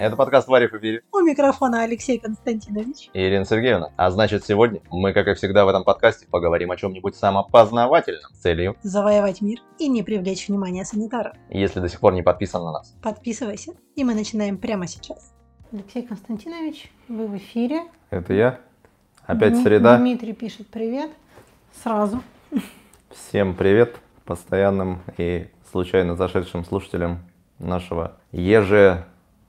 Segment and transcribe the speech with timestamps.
[0.00, 3.10] Это подкаст «Варив и Бири» У микрофона Алексей Константинович.
[3.12, 3.92] и Ирина Сергеевна.
[3.98, 8.38] А значит, сегодня мы, как и всегда в этом подкасте, поговорим о чем-нибудь самопознавательном с
[8.38, 8.76] целью.
[8.82, 11.34] Завоевать мир и не привлечь внимание санитаров.
[11.50, 15.34] Если до сих пор не подписан на нас, Подписывайся, и мы начинаем прямо сейчас.
[15.70, 17.82] Алексей Константинович, вы в эфире.
[18.08, 18.58] это я.
[19.26, 19.98] Опять Дми- среда.
[19.98, 21.10] Дмитрий пишет привет.
[21.82, 22.22] Сразу.
[23.10, 27.18] Всем привет постоянным и случайно зашедшим слушателям
[27.58, 28.16] нашего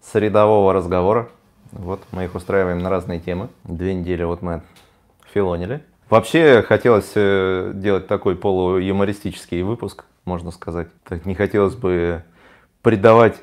[0.01, 1.29] ежесредового разговора.
[1.71, 3.49] Вот мы их устраиваем на разные темы.
[3.63, 4.61] Две недели вот мы
[5.33, 5.83] филонили.
[6.09, 10.89] Вообще хотелось э, делать такой полуюмористический выпуск, можно сказать.
[11.05, 12.23] Так не хотелось бы
[12.81, 13.37] придавать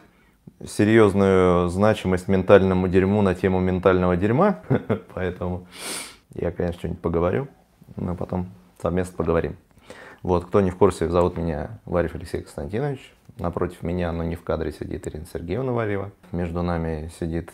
[0.67, 4.61] серьезную значимость ментальному дерьму на тему ментального дерьма,
[5.15, 5.67] поэтому
[6.35, 7.49] я, конечно, что-нибудь поговорю,
[7.97, 8.49] но потом
[8.83, 9.57] совместно поговорим.
[10.29, 13.15] Вот, кто не в курсе, зовут меня Варев Алексей Константинович.
[13.39, 16.11] Напротив меня, но не в кадре, сидит Ирина Сергеевна Варева.
[16.33, 17.51] Между нами сидит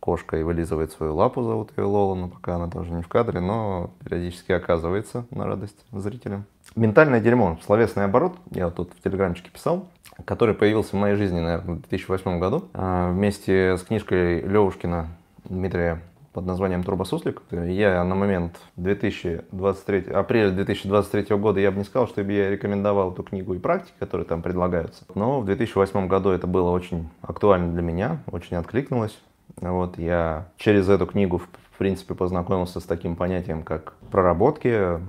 [0.00, 3.38] кошка и вылизывает свою лапу, зовут ее Лола, но пока она тоже не в кадре,
[3.38, 6.44] но периодически оказывается на радость зрителям.
[6.74, 9.86] Ментальное дерьмо, словесный оборот, я вот тут в телеграмчике писал,
[10.24, 15.06] который появился в моей жизни, наверное, в 2008 году, а, вместе с книжкой Левушкина
[15.44, 17.42] Дмитрия под названием «Турбосуслик».
[17.50, 23.22] Я на момент 2023, апреля 2023 года я бы не сказал, что я рекомендовал эту
[23.22, 25.04] книгу и практики, которые там предлагаются.
[25.14, 29.18] Но в 2008 году это было очень актуально для меня, очень откликнулось.
[29.60, 35.00] Вот я через эту книгу, в принципе, познакомился с таким понятием, как проработки,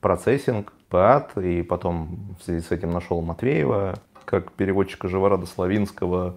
[0.00, 6.36] процессинг, ПАД, и потом в связи с этим нашел Матвеева, как переводчика Живорада Славинского,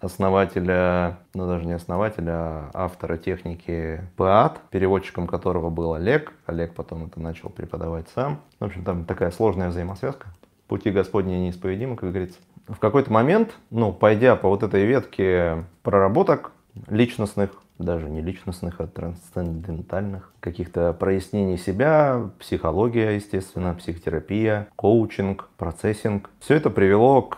[0.00, 6.32] основателя, ну даже не основателя, а автора техники ПАД, переводчиком которого был Олег.
[6.46, 8.40] Олег потом это начал преподавать сам.
[8.60, 10.28] В общем, там такая сложная взаимосвязка.
[10.68, 12.38] Пути Господни неисповедимы, как говорится.
[12.66, 16.52] В какой-то момент, ну, пойдя по вот этой ветке проработок
[16.88, 26.30] личностных, даже не личностных, а трансцендентальных, каких-то прояснений себя, психология, естественно, психотерапия, коучинг, процессинг.
[26.40, 27.36] Все это привело к,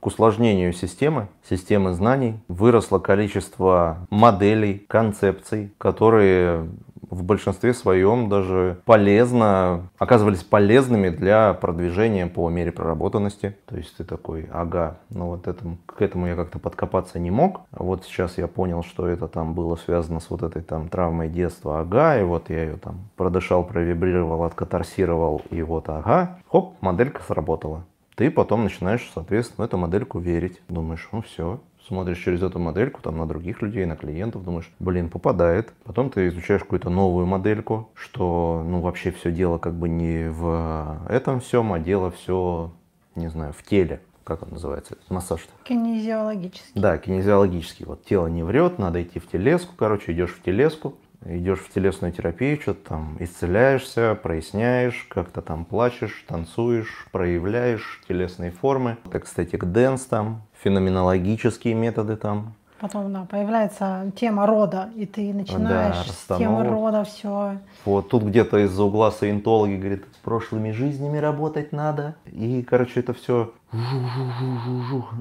[0.00, 2.40] к усложнению системы, системы знаний.
[2.48, 6.68] Выросло количество моделей, концепций, которые
[7.12, 13.54] в большинстве своем даже полезно, оказывались полезными для продвижения по мере проработанности.
[13.66, 17.60] То есть ты такой, ага, ну вот этому, к этому я как-то подкопаться не мог.
[17.70, 21.80] Вот сейчас я понял, что это там было связано с вот этой там травмой детства,
[21.80, 27.84] ага, и вот я ее там продышал, провибрировал, откатарсировал, и вот ага, хоп, моделька сработала.
[28.14, 30.60] Ты потом начинаешь, соответственно, эту модельку верить.
[30.68, 35.08] Думаешь, ну все, смотришь через эту модельку там на других людей, на клиентов, думаешь, блин,
[35.08, 35.72] попадает.
[35.84, 41.00] Потом ты изучаешь какую-то новую модельку, что, ну, вообще все дело как бы не в
[41.08, 42.72] этом всем, а дело все,
[43.14, 44.00] не знаю, в теле.
[44.24, 44.96] Как он называется?
[45.08, 45.50] Массаж-то.
[45.64, 46.78] Кинезиологически.
[46.78, 47.84] Да, кинезиологический.
[47.86, 49.74] Вот тело не врет, надо идти в телеску.
[49.76, 50.94] Короче, идешь в телеску,
[51.24, 58.96] идешь в телесную терапию, что-то там исцеляешься, проясняешь, как-то там плачешь, танцуешь, проявляешь телесные формы.
[59.04, 62.54] Это, кстати, dance там, феноменологические методы там.
[62.80, 67.58] Потом, да, появляется тема рода, и ты начинаешь с темы рода все.
[67.84, 72.16] Вот тут где-то из-за угла саентологи говорит, с прошлыми жизнями работать надо.
[72.26, 73.52] И, короче, это все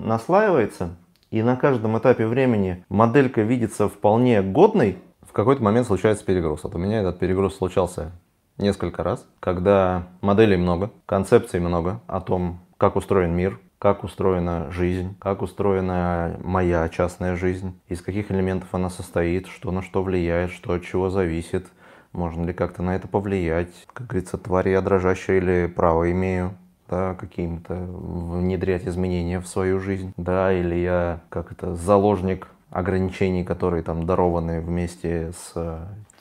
[0.03, 0.96] наслаивается.
[1.30, 4.97] И на каждом этапе времени моделька видится вполне годной.
[5.22, 6.63] В какой-то момент случается перегруз.
[6.63, 8.12] Вот у меня этот перегруз случался
[8.57, 15.16] несколько раз, когда моделей много, концепций много о том, как устроен мир, как устроена жизнь,
[15.18, 20.74] как устроена моя частная жизнь, из каких элементов она состоит, что на что влияет, что
[20.74, 21.66] от чего зависит,
[22.14, 23.74] можно ли как-то на это повлиять.
[23.92, 26.53] Как говорится, тварь я дрожащая или право имею?
[26.88, 33.81] Да, каким-то внедрять изменения в свою жизнь, да, или я как это заложник ограничений, которые
[33.81, 35.56] там дарованы вместе с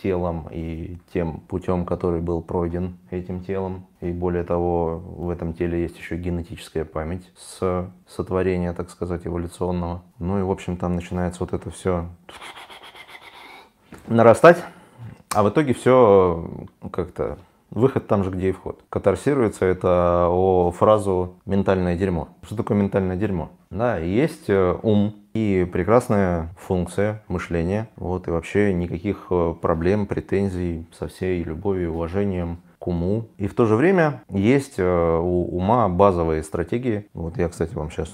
[0.02, 3.86] телом и тем путем, который был пройден этим телом.
[4.00, 10.02] И более того, в этом теле есть еще генетическая память с сотворения, так сказать, эволюционного.
[10.18, 12.08] Ну и, в общем, там начинается вот это все
[14.06, 14.62] нарастать,
[15.34, 16.50] а в итоге все
[16.92, 17.38] как-то
[17.70, 18.82] Выход там же, где и вход.
[18.88, 22.28] Катарсируется это о фразу «ментальное дерьмо».
[22.42, 23.50] Что такое ментальное дерьмо?
[23.70, 27.88] Да, есть э, ум и прекрасная функция мышления.
[27.96, 33.28] Вот, и вообще никаких э, проблем, претензий со всей любовью и уважением к уму.
[33.38, 37.06] И в то же время есть э, у ума базовые стратегии.
[37.14, 38.10] Вот я, кстати, вам сейчас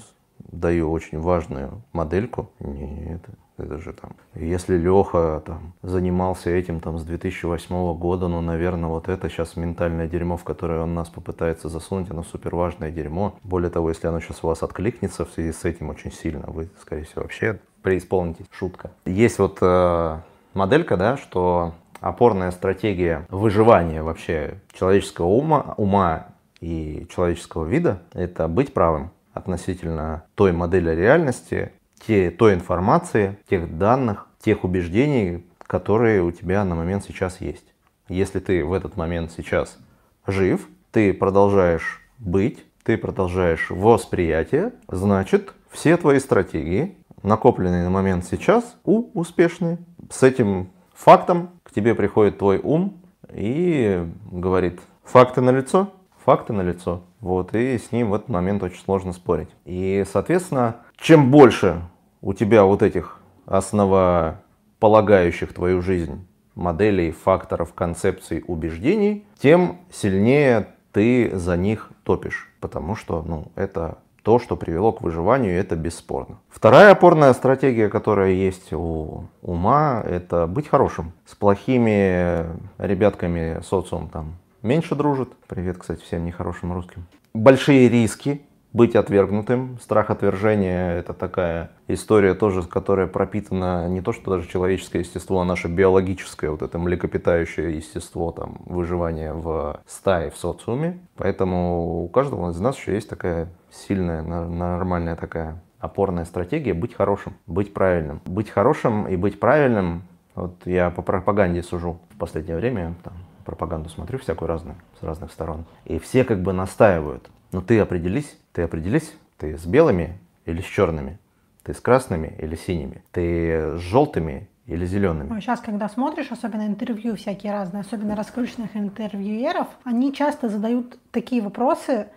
[0.51, 2.51] даю очень важную модельку.
[2.59, 3.19] Не,
[3.57, 9.09] это же там, если Леха там занимался этим там с 2008 года, ну, наверное, вот
[9.09, 13.35] это сейчас ментальное дерьмо, в которое он нас попытается засунуть, оно супер важное дерьмо.
[13.43, 16.69] Более того, если оно сейчас у вас откликнется в связи с этим очень сильно, вы,
[16.81, 18.45] скорее всего, вообще преисполнитесь.
[18.51, 18.91] Шутка.
[19.05, 20.17] Есть вот э,
[20.53, 26.27] моделька, да, что опорная стратегия выживания вообще человеческого ума, ума
[26.59, 31.71] и человеческого вида– это быть правым относительно той модели реальности,
[32.05, 37.65] те, той информации, тех данных, тех убеждений, которые у тебя на момент сейчас есть.
[38.07, 39.77] Если ты в этот момент сейчас
[40.25, 48.77] жив, ты продолжаешь быть, ты продолжаешь восприятие, значит, все твои стратегии, накопленные на момент сейчас,
[48.85, 49.77] у успешные.
[50.09, 53.01] С этим фактом к тебе приходит твой ум
[53.33, 55.91] и говорит, факты на лицо,
[56.23, 57.03] факты на лицо.
[57.19, 59.49] Вот, и с ним в этот момент очень сложно спорить.
[59.65, 61.81] И, соответственно, чем больше
[62.21, 71.55] у тебя вот этих основополагающих твою жизнь моделей, факторов, концепций, убеждений, тем сильнее ты за
[71.55, 72.51] них топишь.
[72.59, 76.39] Потому что ну, это то, что привело к выживанию, это бесспорно.
[76.49, 81.13] Вторая опорная стратегия, которая есть у ума, это быть хорошим.
[81.25, 82.45] С плохими
[82.77, 85.29] ребятками социум там меньше дружит.
[85.47, 87.05] Привет, кстати, всем нехорошим русским.
[87.33, 88.41] Большие риски
[88.77, 89.79] быть отвергнутым.
[89.81, 95.45] Страх отвержения– это такая история тоже, которая пропитана не то, что даже человеческое естество, а
[95.45, 100.99] наше биологическое, вот это млекопитающее естество, там, выживание в стае, в социуме.
[101.15, 107.33] Поэтому у каждого из нас еще есть такая сильная, нормальная такая опорная стратегия быть хорошим,
[107.47, 108.21] быть правильным.
[108.25, 110.03] Быть хорошим и быть правильным,
[110.35, 113.13] вот я по пропаганде сужу в последнее время, там,
[113.43, 115.65] пропаганду смотрю всякую разную, с разных сторон.
[115.85, 117.27] И все как бы настаивают.
[117.51, 120.17] Но ты определись, ты определись, ты с белыми
[120.47, 121.19] или с черными,
[121.61, 125.39] ты с красными или синими, ты с желтыми или зелеными.
[125.39, 132.07] Сейчас, когда смотришь, особенно интервью всякие разные, особенно раскрученных интервьюеров, они часто задают такие вопросы,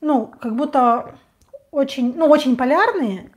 [0.00, 1.16] ну, как будто
[1.72, 3.30] очень, ну, очень полярные,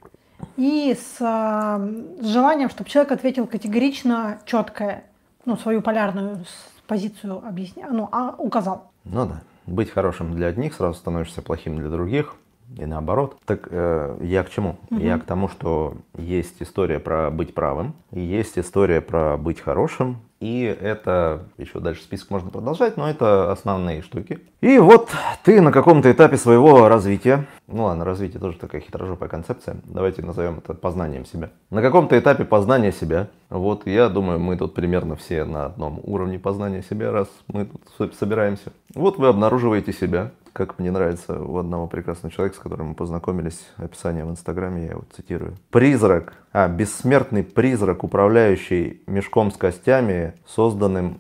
[0.55, 5.01] и с, с желанием, чтобы человек ответил категорично, четко,
[5.45, 6.45] ну, свою полярную
[6.85, 8.91] позицию объясня, ну, а указал.
[9.03, 9.41] Ну да.
[9.65, 12.35] Быть хорошим для одних, сразу становишься плохим для других
[12.77, 13.37] и наоборот.
[13.45, 14.77] Так э, я к чему?
[14.89, 14.99] Угу.
[14.99, 20.63] Я к тому, что есть история про быть правым, есть история про быть хорошим, и
[20.63, 24.39] это, еще дальше список можно продолжать, но это основные штуки.
[24.61, 25.11] И вот
[25.43, 30.57] ты на каком-то этапе своего развития, ну ладно, развитие тоже такая хитрожопая концепция, давайте назовем
[30.57, 31.51] это познанием себя.
[31.69, 36.39] На каком-то этапе познания себя, вот я думаю, мы тут примерно все на одном уровне
[36.39, 38.73] познания себя, раз мы тут собираемся.
[38.95, 43.67] Вот вы обнаруживаете себя, как мне нравится у одного прекрасного человека, с которым мы познакомились,
[43.77, 45.57] описание в Инстаграме, я его цитирую.
[45.69, 51.19] Призрак, а, бессмертный призрак, управляющий мешком с костями, созданным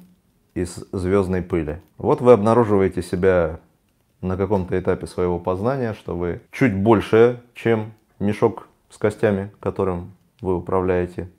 [0.53, 1.81] из звездной пыли.
[1.97, 3.59] Вот вы обнаруживаете себя
[4.21, 10.11] на каком-то этапе своего познания, что вы чуть больше, чем мешок с костями, которым
[10.41, 11.29] вы управляете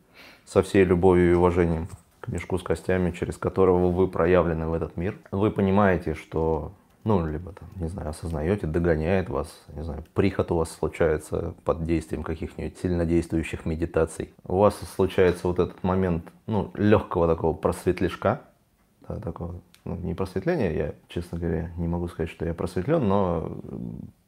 [0.46, 1.88] со всей любовью и уважением
[2.20, 5.16] к мешку с костями, через которого вы проявлены в этот мир.
[5.30, 6.72] Вы понимаете, что
[7.04, 11.84] ну, либо там, не знаю, осознаете, догоняет вас, не знаю, приход у вас случается под
[11.84, 14.32] действием каких-нибудь сильнодействующих медитаций.
[14.44, 18.42] У вас случается вот этот момент, ну, легкого такого просветлежка,
[19.08, 23.58] да, такого, ну, не просветления, я, честно говоря, не могу сказать, что я просветлен, но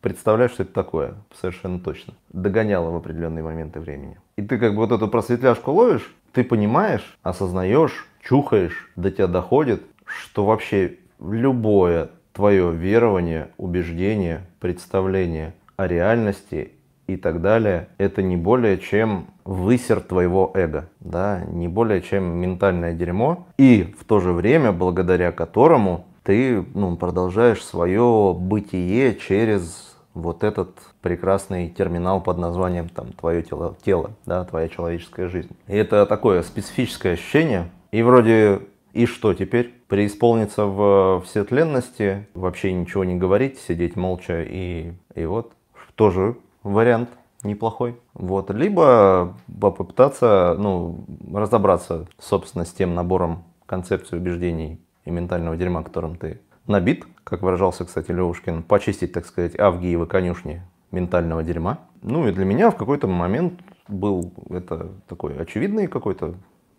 [0.01, 2.15] представляю, что это такое, совершенно точно.
[2.31, 4.19] Догоняло в определенные моменты времени.
[4.37, 9.83] И ты как бы вот эту просветляшку ловишь, ты понимаешь, осознаешь, чухаешь, до тебя доходит,
[10.05, 16.73] что вообще любое твое верование, убеждение, представление о реальности
[17.07, 22.93] и так далее, это не более чем высер твоего эго, да, не более чем ментальное
[22.93, 30.43] дерьмо, и в то же время, благодаря которому ты ну, продолжаешь свое бытие через вот
[30.43, 30.71] этот
[31.03, 35.51] прекрасный терминал под названием там твое тело, тело, да, твоя человеческая жизнь.
[35.67, 37.69] И это такое специфическое ощущение.
[37.91, 38.61] И вроде
[38.95, 39.75] и что теперь?
[39.89, 45.53] Преисполниться в всетленности, вообще ничего не говорить, сидеть молча и, и вот
[45.97, 47.11] тоже вариант
[47.43, 47.97] неплохой.
[48.15, 48.51] Вот.
[48.51, 56.41] Либо попытаться ну, разобраться, собственно, с тем набором концепций, убеждений и ментального дерьма, которым ты
[56.67, 61.81] набит, как выражался, кстати, Левушкин, почистить, так сказать, Авгиевы конюшни ментального дерьма.
[62.03, 66.35] Ну и для меня в какой-то момент был это такой очевидный какой-то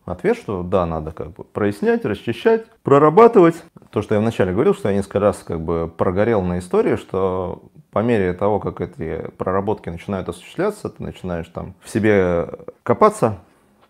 [0.05, 3.55] ответ, что да, надо как бы прояснять, расчищать, прорабатывать.
[3.89, 7.63] То, что я вначале говорил, что я несколько раз как бы прогорел на истории, что
[7.91, 12.49] по мере того, как эти проработки начинают осуществляться, ты начинаешь там в себе
[12.83, 13.39] копаться,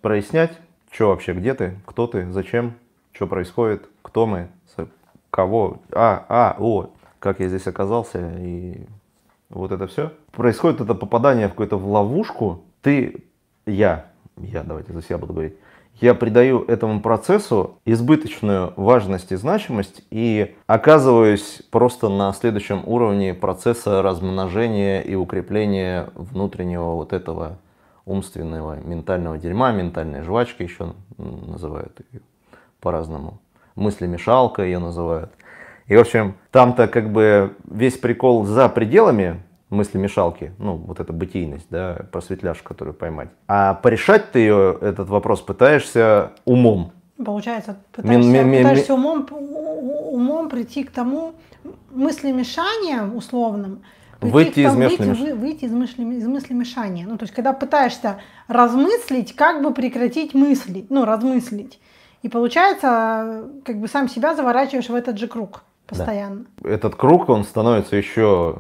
[0.02, 0.54] прояснять,
[0.92, 2.76] что вообще, где ты, кто ты, зачем,
[3.12, 4.50] что происходит, кто мы,
[5.32, 8.86] кого, а, а, о, как я здесь оказался и
[9.50, 10.14] вот это все.
[10.32, 12.64] Происходит это попадание в какую-то ловушку.
[12.82, 13.26] Ты,
[13.66, 14.06] я,
[14.38, 15.56] я, давайте за себя буду говорить,
[16.02, 24.02] я придаю этому процессу избыточную важность и значимость и оказываюсь просто на следующем уровне процесса
[24.02, 27.60] размножения и укрепления внутреннего вот этого
[28.06, 32.22] умственного, ментального дерьма, ментальной жвачки еще называют ее
[32.82, 33.40] по-разному.
[33.76, 35.32] Мыслемешалка ее называют.
[35.88, 41.14] И, в общем, там-то как бы весь прикол за пределами мысли мешалки, ну, вот эта
[41.14, 43.30] бытийность, да, просветляш, которую поймать.
[43.48, 46.92] А порешать ты ее, этот вопрос, пытаешься умом.
[47.24, 51.34] Получается, пытаешься, ми, ми, пытаешься умом, умом прийти к тому
[51.92, 53.82] мыслемешанием условным,
[54.22, 57.08] выйти, из, выйти, вы, выйти из, мысли, из мыслемешания.
[57.08, 61.80] Ну, то есть, когда пытаешься размыслить, как бы прекратить мыслить, ну, размыслить.
[62.22, 66.46] И получается, как бы сам себя заворачиваешь в этот же круг постоянно.
[66.58, 66.70] Да.
[66.70, 68.60] Этот круг, он становится еще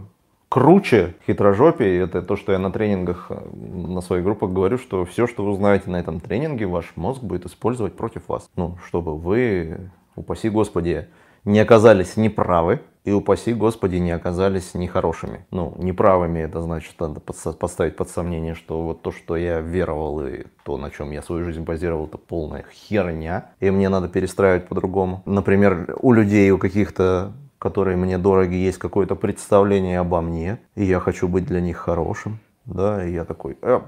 [0.55, 5.27] круче хитрожопие, это то, что я на тренингах, э, на своих группах говорю, что все,
[5.27, 8.49] что вы узнаете на этом тренинге, ваш мозг будет использовать против вас.
[8.55, 11.09] Ну, чтобы вы, упаси Господи,
[11.43, 15.45] не оказались неправы, и упаси Господи, не оказались нехорошими.
[15.51, 20.45] Ну, неправыми это значит, надо поставить под сомнение, что вот то, что я веровал, и
[20.63, 25.21] то, на чем я свою жизнь базировал, это полная херня, и мне надо перестраивать по-другому.
[25.25, 27.33] Например, у людей, у каких-то
[27.65, 32.37] которые мне дороги, есть какое-то представление обо мне, и я хочу быть для них хорошим,
[32.65, 33.81] да, и я такой, э,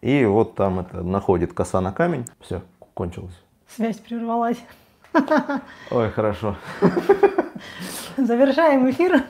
[0.00, 2.62] и вот там это находит коса на камень, все,
[2.94, 3.38] кончилось.
[3.76, 4.56] Связь прервалась.
[5.90, 6.56] Ой, хорошо.
[8.16, 9.22] Завершаем эфир.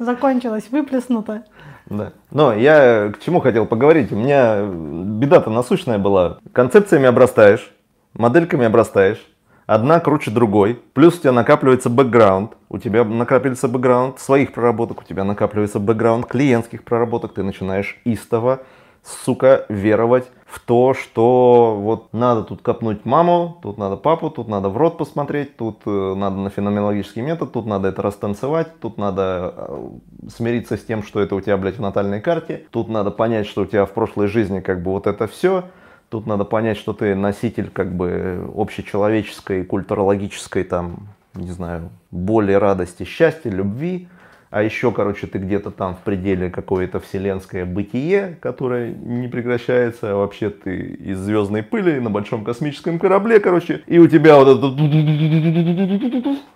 [0.00, 1.44] Закончилось, выплеснуто.
[1.86, 2.12] Да.
[2.32, 4.10] Но я к чему хотел поговорить.
[4.10, 6.38] У меня беда-то насущная была.
[6.52, 7.72] Концепциями обрастаешь,
[8.14, 9.24] модельками обрастаешь,
[9.68, 15.04] одна круче другой, плюс у тебя накапливается бэкграунд, у тебя накапливается бэкграунд своих проработок, у
[15.04, 18.60] тебя накапливается бэкграунд клиентских проработок, ты начинаешь истово,
[19.04, 24.70] сука, веровать в то, что вот надо тут копнуть маму, тут надо папу, тут надо
[24.70, 29.52] в рот посмотреть, тут э, надо на феноменологический метод, тут надо это растанцевать, тут надо
[29.54, 29.88] э,
[30.34, 33.62] смириться с тем, что это у тебя, блядь, в натальной карте, тут надо понять, что
[33.62, 35.64] у тебя в прошлой жизни как бы вот это все,
[36.10, 43.04] Тут надо понять, что ты носитель как бы общечеловеческой, культурологической, там, не знаю, боли, радости,
[43.04, 44.08] счастья, любви.
[44.50, 50.12] А еще, короче, ты где-то там в пределе какое-то вселенское бытие, которое не прекращается.
[50.12, 53.82] А вообще ты из звездной пыли на большом космическом корабле, короче.
[53.86, 54.66] И у тебя вот это...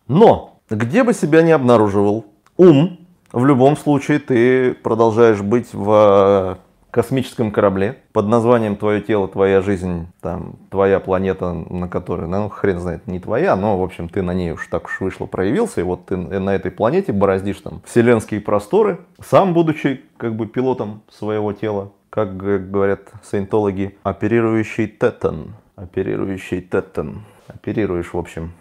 [0.08, 2.24] Но, где бы себя не обнаруживал,
[2.56, 2.98] ум,
[3.30, 6.56] в любом случае ты продолжаешь быть в
[6.92, 12.78] космическом корабле под названием «Твое тело, твоя жизнь», там, твоя планета, на которой, ну, хрен
[12.78, 15.84] знает, не твоя, но, в общем, ты на ней уж так уж вышло, проявился, и
[15.84, 21.54] вот ты на этой планете бороздишь там вселенские просторы, сам будучи, как бы, пилотом своего
[21.54, 28.52] тела, как говорят саентологи, оперирующий тетан, оперирующий тетан, оперируешь, в общем.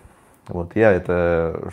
[0.48, 1.70] Вот я это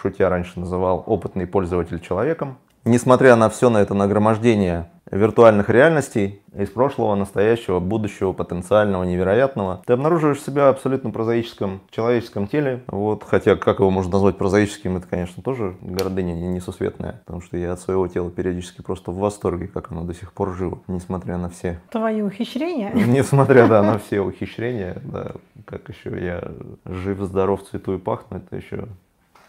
[0.00, 2.56] шутя раньше называл опытный пользователь человеком.
[2.84, 9.82] Несмотря на все на это нагромождение виртуальных реальностей из прошлого, настоящего, будущего, потенциального, невероятного.
[9.86, 12.82] Ты обнаруживаешь себя абсолютно прозаическом человеческом теле.
[12.86, 17.22] Вот, хотя, как его можно назвать прозаическим, это, конечно, тоже гордыня несусветная.
[17.24, 20.54] Потому что я от своего тела периодически просто в восторге, как оно до сих пор
[20.54, 21.80] живо, несмотря на все...
[21.90, 22.92] Твои ухищрения?
[22.94, 25.32] Несмотря, да, на все ухищрения, да,
[25.64, 26.52] как еще я
[26.84, 28.88] жив, здоров, цвету и пахну, это еще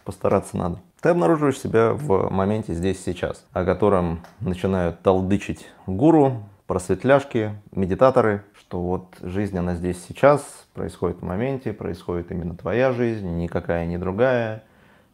[0.04, 0.80] постараться надо.
[1.02, 8.80] Ты обнаруживаешь себя в моменте здесь сейчас, о котором начинают толдычить гуру, просветляшки, медитаторы, что
[8.82, 10.42] вот жизнь, она здесь сейчас,
[10.74, 14.64] происходит в моменте, происходит именно твоя жизнь, никакая не другая,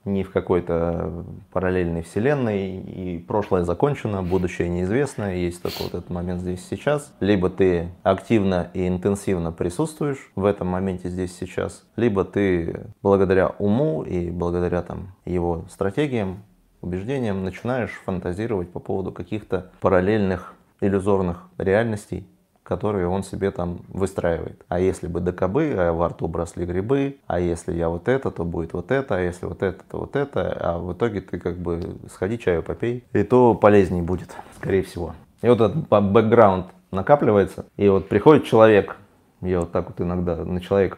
[0.07, 6.41] ни в какой-то параллельной вселенной, и прошлое закончено, будущее неизвестно, есть только вот этот момент
[6.41, 7.13] здесь сейчас.
[7.19, 14.03] Либо ты активно и интенсивно присутствуешь в этом моменте здесь сейчас, либо ты благодаря уму
[14.03, 16.43] и благодаря там его стратегиям,
[16.81, 22.27] убеждениям начинаешь фантазировать по поводу каких-то параллельных иллюзорных реальностей,
[22.67, 24.65] которые он себе там выстраивает.
[24.67, 28.43] А если бы докобы, а во рту бросли грибы, а если я вот это, то
[28.43, 31.57] будет вот это, а если вот это, то вот это, а в итоге ты как
[31.57, 35.15] бы сходи чаю попей, и то полезнее будет, скорее всего.
[35.41, 38.97] И вот этот бэкграунд накапливается, и вот приходит человек
[39.41, 40.97] Я вот так вот иногда на человека,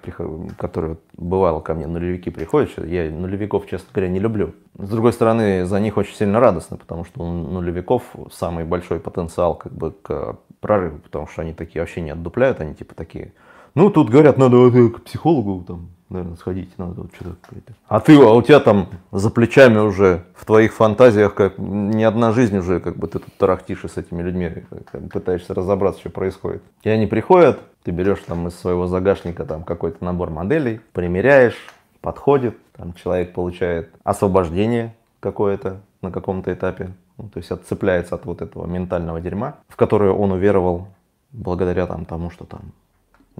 [0.58, 4.54] который бывало ко мне, нулевики приходят, я нулевиков, честно говоря, не люблю.
[4.78, 9.56] С другой стороны, за них очень сильно радостно, потому что у нулевиков самый большой потенциал
[9.56, 13.34] как бы к прорыву, потому что они такие вообще не отдупляют, они типа такие,
[13.76, 17.36] ну тут говорят, надо к психологу там, наверное, сходить, надо вот что-то.
[17.42, 17.74] какое-то».
[17.88, 22.32] А ты, а у тебя там за плечами уже в твоих фантазиях как не одна
[22.32, 26.64] жизнь уже, как бы ты тут тарахтишь с этими людьми, как пытаешься разобраться, что происходит.
[26.84, 31.58] И они приходят, ты берешь там из своего загашника там какой-то набор моделей, примеряешь,
[32.02, 38.42] подходит, там человек получает освобождение какое-то на каком-то этапе, ну, то есть отцепляется от вот
[38.42, 40.88] этого ментального дерьма, в которое он уверовал
[41.32, 42.72] благодаря там тому, что там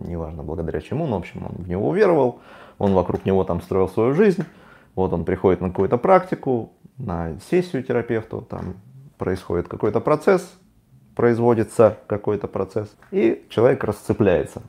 [0.06, 2.40] неважно благодаря чему, но в общем он в него уверовал,
[2.78, 4.44] он вокруг него там строил свою жизнь,
[4.96, 8.76] вот он приходит на какую-то практику, на сессию терапевту, там
[9.18, 10.50] происходит какой-то процесс,
[11.16, 14.62] производится какой-то процесс, и человек расцепляется.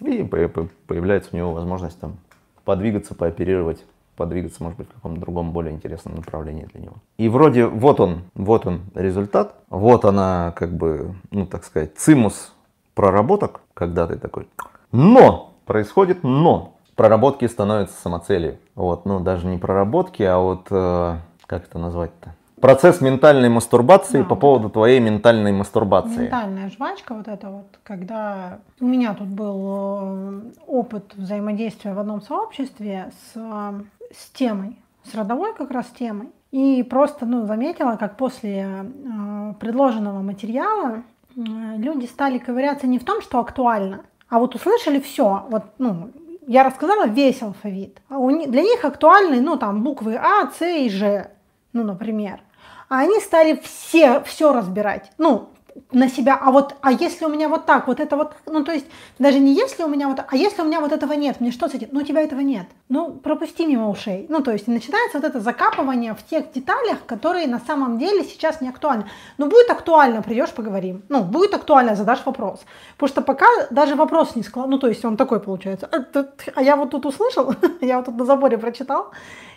[0.00, 2.16] И по- по- появляется у него возможность там
[2.64, 3.84] подвигаться, пооперировать,
[4.16, 6.96] подвигаться, может быть, в каком-то другом, более интересном направлении для него.
[7.16, 12.52] И вроде вот он, вот он результат, вот она, как бы, ну, так сказать, цимус
[12.94, 14.48] проработок, когда ты такой.
[14.92, 15.54] Но!
[15.66, 16.74] Происходит но!
[16.94, 18.58] Проработки становятся самоцелью.
[18.74, 22.34] Вот, ну, даже не проработки, а вот, э, как это назвать-то?
[22.60, 26.22] Процесс ментальной мастурбации Да, по поводу твоей ментальной мастурбации.
[26.22, 32.22] Ментальная жвачка вот это вот, когда у меня тут был э, опыт взаимодействия в одном
[32.22, 33.82] сообществе с, э,
[34.14, 36.28] с темой, с родовой как раз темой.
[36.52, 41.02] И просто ну, заметила, как после э, предложенного материала
[41.36, 45.46] люди стали ковыряться не в том, что актуально, а вот услышали все.
[45.48, 46.10] Вот, ну,
[46.46, 48.00] я рассказала весь алфавит.
[48.08, 51.30] А для них актуальны, ну, там, буквы А, С и Ж,
[51.72, 52.40] ну, например.
[52.88, 55.10] А они стали все, все разбирать.
[55.18, 55.48] Ну,
[55.92, 58.72] на себя, а вот, а если у меня вот так, вот это вот, ну, то
[58.72, 58.86] есть,
[59.18, 61.68] даже не если у меня вот, а если у меня вот этого нет, мне что
[61.68, 61.88] с этим?
[61.92, 62.66] Ну, у тебя этого нет.
[62.88, 64.26] Ну, пропусти мимо ушей.
[64.28, 68.60] Ну, то есть, начинается вот это закапывание в тех деталях, которые на самом деле сейчас
[68.60, 69.06] не актуальны.
[69.38, 71.02] Ну, будет актуально, придешь, поговорим.
[71.08, 72.60] Ну, будет актуально, задашь вопрос.
[72.96, 76.62] Потому что пока даже вопрос не склад, ну, то есть, он такой получается, а, а
[76.62, 79.10] я вот тут услышал, я вот тут на заборе прочитал,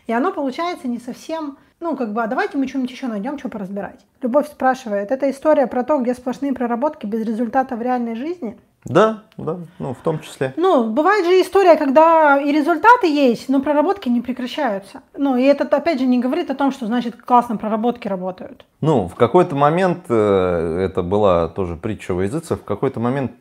[0.08, 3.50] и оно получается не совсем, ну, как бы, а давайте мы что-нибудь еще найдем, что
[3.50, 4.06] поразбирать.
[4.22, 8.58] Любовь спрашивает, это история про то, где сплошные проработки без результата в реальной жизни?
[8.86, 10.54] Да, да, ну, в том числе.
[10.56, 15.02] Ну, бывает же история, когда и результаты есть, но проработки не прекращаются.
[15.16, 18.66] Ну, и это, опять же, не говорит о том, что, значит, классно проработки работают.
[18.80, 23.34] Ну, в какой-то момент, э, это была тоже притча во языцах, в какой-то момент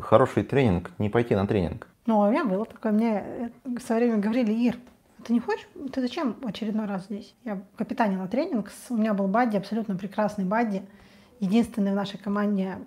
[0.00, 1.86] хороший тренинг, не пойти на тренинг.
[2.06, 3.50] Ну, а у меня было такое, мне
[3.86, 4.76] со временем говорили, Ир,
[5.26, 7.34] ты не хочешь, ты зачем очередной раз здесь?
[7.44, 10.82] Я капитанила тренинг, у меня был бадди, абсолютно прекрасный бадди.
[11.40, 12.78] Единственный в нашей команде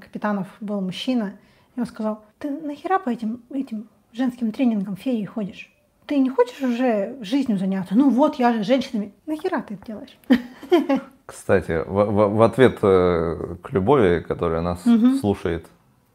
[0.00, 1.32] капитанов был мужчина.
[1.76, 5.70] И он сказал, ты нахера по этим, этим женским тренингам феи ходишь?
[6.06, 7.94] Ты не хочешь уже жизнью заняться?
[7.96, 9.14] Ну вот, я же с женщинами.
[9.26, 10.18] Нахера ты это делаешь?
[11.26, 15.16] Кстати, в, в- в ответ э, к Любови, которая нас Мгм.
[15.16, 15.66] слушает,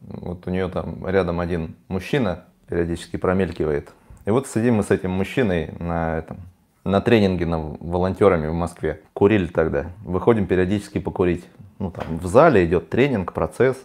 [0.02, 3.92] вот у нее там рядом один мужчина периодически промелькивает.
[4.30, 6.38] И вот сидим мы с этим мужчиной на этом
[6.84, 9.02] на тренинге на волонтерами в Москве.
[9.14, 9.88] Курили тогда.
[10.06, 11.44] Выходим периодически покурить.
[11.80, 13.84] Ну, там в зале идет тренинг, процесс.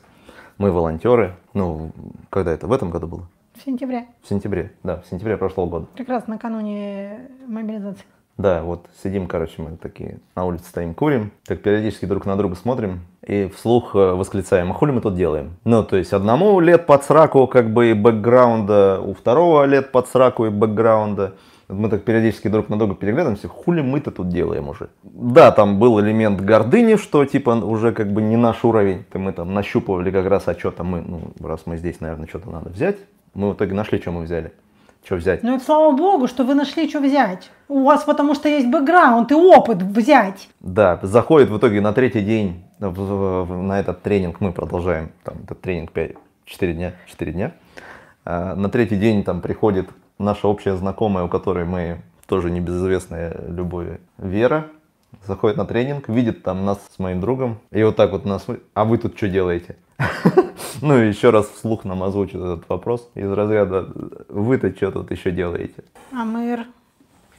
[0.58, 1.34] Мы волонтеры.
[1.54, 1.92] Ну,
[2.28, 2.66] когда это?
[2.66, 3.26] В этом году было?
[3.54, 4.04] В сентябре.
[4.22, 4.72] В сентябре.
[4.82, 5.86] Да, в сентябре прошлого года.
[5.96, 8.04] Как раз накануне мобилизации.
[8.36, 12.56] Да, вот сидим, короче, мы такие на улице стоим, курим, так периодически друг на друга
[12.56, 15.56] смотрим и вслух э, восклицаем, а хули мы тут делаем?
[15.64, 20.08] Ну, то есть одному лет под сраку как бы и бэкграунда, у второго лет под
[20.08, 21.34] сраку и бэкграунда.
[21.68, 24.88] Мы так периодически друг на друга переглядываемся, хули мы-то тут делаем уже?
[25.02, 29.04] Да, там был элемент гордыни, что типа уже как бы не наш уровень.
[29.10, 32.68] То Мы там нащупывали как раз, а мы, ну, раз мы здесь, наверное, что-то надо
[32.68, 32.96] взять.
[33.32, 34.52] Мы в итоге нашли, что мы взяли.
[35.04, 35.42] Что взять?
[35.42, 37.50] Ну и слава богу, что вы нашли, что взять.
[37.68, 40.48] У вас потому что есть бэкграунд и опыт взять.
[40.60, 45.10] Да, заходит в итоге на третий день в- в- в- на этот тренинг, мы продолжаем,
[45.22, 46.12] там, этот тренинг 5,
[46.46, 47.52] 4 дня, 4 дня.
[48.24, 49.88] А, На третий день там приходит
[50.18, 54.68] наша общая знакомая, у которой мы тоже небезызвестная любовь, Вера,
[55.26, 58.84] заходит на тренинг, видит там нас с моим другом, и вот так вот нас, а
[58.86, 59.76] вы тут что делаете?
[60.80, 63.88] Ну еще раз вслух нам озвучит этот вопрос из разряда,
[64.28, 65.84] вы-то что тут еще делаете?
[66.12, 66.66] А мэр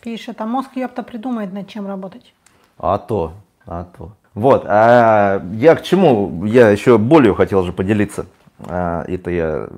[0.01, 2.33] пишет, а мозг ёпта придумает, над чем работать.
[2.77, 3.33] А то,
[3.65, 4.11] а то.
[4.33, 6.45] Вот, а я к чему?
[6.45, 8.25] Я еще болью хотел же поделиться.
[8.59, 9.69] А, это я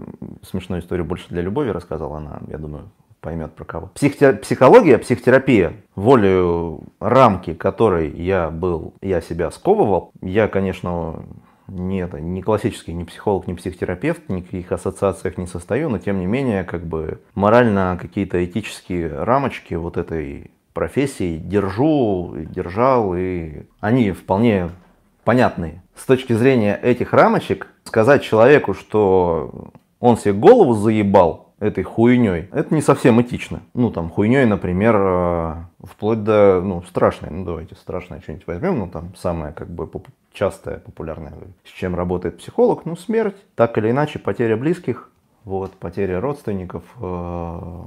[0.43, 2.89] смешную историю больше для Любови рассказал, она, я думаю,
[3.21, 3.89] поймет про кого.
[3.95, 11.23] Психте- психология, психотерапия, волею рамки которой я был, я себя сковывал, я, конечно,
[11.67, 16.63] нет, не классический, не психолог, не психотерапевт, никаких ассоциациях не состою, но тем не менее,
[16.63, 24.69] как бы морально какие-то этические рамочки вот этой профессии держу, держал, и они вполне
[25.23, 25.81] понятные.
[25.95, 32.73] С точки зрения этих рамочек, сказать человеку, что он себе голову заебал этой хуйней, это
[32.73, 33.61] не совсем этично.
[33.73, 38.87] Ну, там, хуйней, например, э, вплоть до, ну, страшной, ну, давайте страшное что-нибудь возьмем, ну,
[38.87, 39.87] там, самое, как бы,
[40.37, 41.33] частое, популярное,
[41.65, 45.09] с чем работает психолог, ну, смерть, так или иначе, потеря близких,
[45.43, 47.81] вот, потеря родственников, э,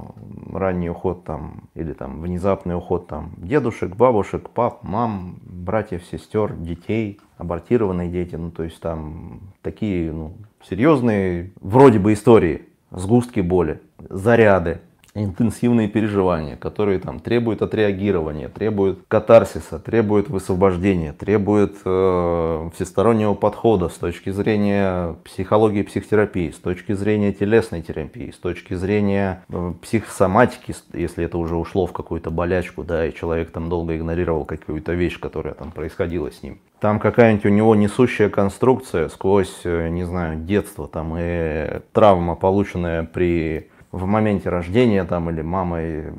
[0.51, 7.19] ранний уход там, или там внезапный уход там дедушек, бабушек, пап, мам, братьев, сестер, детей,
[7.37, 10.33] абортированные дети, ну, то есть там такие, ну,
[10.67, 14.81] серьезные вроде бы истории, сгустки боли, заряды,
[15.13, 23.95] интенсивные переживания, которые там требуют отреагирования, требуют катарсиса, требуют высвобождения, требуют э, всестороннего подхода с
[23.95, 31.25] точки зрения психологии, психотерапии, с точки зрения телесной терапии, с точки зрения э, психосоматики, если
[31.25, 35.53] это уже ушло в какую-то болячку, да, и человек там долго игнорировал какую-то вещь, которая
[35.53, 36.59] там происходила с ним.
[36.79, 43.03] Там какая-нибудь у него несущая конструкция сквозь, э, не знаю, детство там и травма, полученная
[43.03, 46.13] при в моменте рождения там или мамой,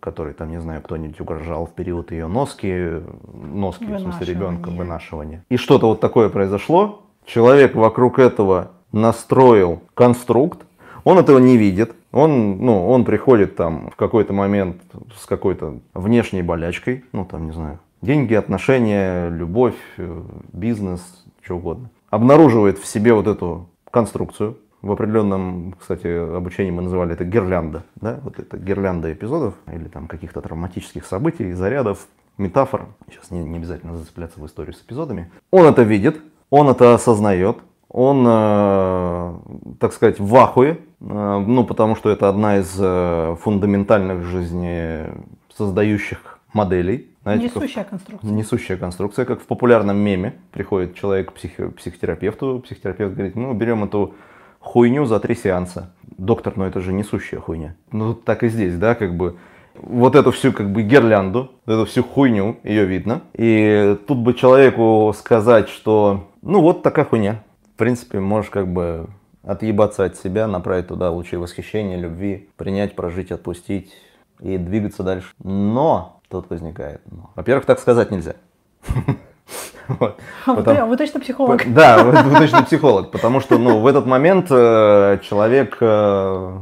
[0.00, 3.02] которой там, не знаю, кто-нибудь угрожал в период ее носки,
[3.32, 5.44] носки, в смысле ребенка, вынашивания.
[5.48, 10.64] И что-то вот такое произошло, человек вокруг этого настроил конструкт,
[11.04, 14.76] он этого не видит, он, ну, он приходит там в какой-то момент
[15.16, 21.00] с какой-то внешней болячкой, ну там, не знаю, деньги, отношения, любовь, э, бизнес,
[21.42, 21.90] что угодно.
[22.10, 28.20] Обнаруживает в себе вот эту конструкцию, в определенном, кстати, обучении мы называли это гирлянда, да,
[28.22, 32.86] вот это гирлянда эпизодов или там каких-то травматических событий, зарядов, метафор.
[33.10, 35.30] Сейчас не, не обязательно зацепляться в историю с эпизодами.
[35.50, 39.34] Он это видит, он это осознает, он, э,
[39.80, 45.06] так сказать, в ахуе, э, ну, потому что это одна из э, фундаментальных жизни
[45.54, 47.10] создающих моделей.
[47.22, 48.30] Знаете, несущая как, конструкция.
[48.30, 50.34] Несущая конструкция, как в популярном меме.
[50.52, 54.14] Приходит человек к псих, психотерапевту, психотерапевт говорит, ну, берем эту
[54.60, 55.90] хуйню за три сеанса.
[56.16, 57.76] Доктор, ну это же несущая хуйня.
[57.92, 59.36] Ну так и здесь, да, как бы
[59.74, 63.22] вот эту всю как бы гирлянду, эту всю хуйню, ее видно.
[63.34, 67.42] И тут бы человеку сказать, что ну вот такая хуйня.
[67.74, 69.08] В принципе, можешь как бы
[69.44, 73.94] отъебаться от себя, направить туда лучи восхищения, любви, принять, прожить, отпустить
[74.40, 75.28] и двигаться дальше.
[75.42, 77.00] Но тут возникает.
[77.34, 78.34] Во-первых, так сказать нельзя.
[79.88, 80.20] Вот.
[80.46, 80.76] А Потом...
[80.76, 81.64] вы, вы точно психолог?
[81.74, 86.58] Да, вы, вы точно психолог, потому что ну, в этот момент э, человек э,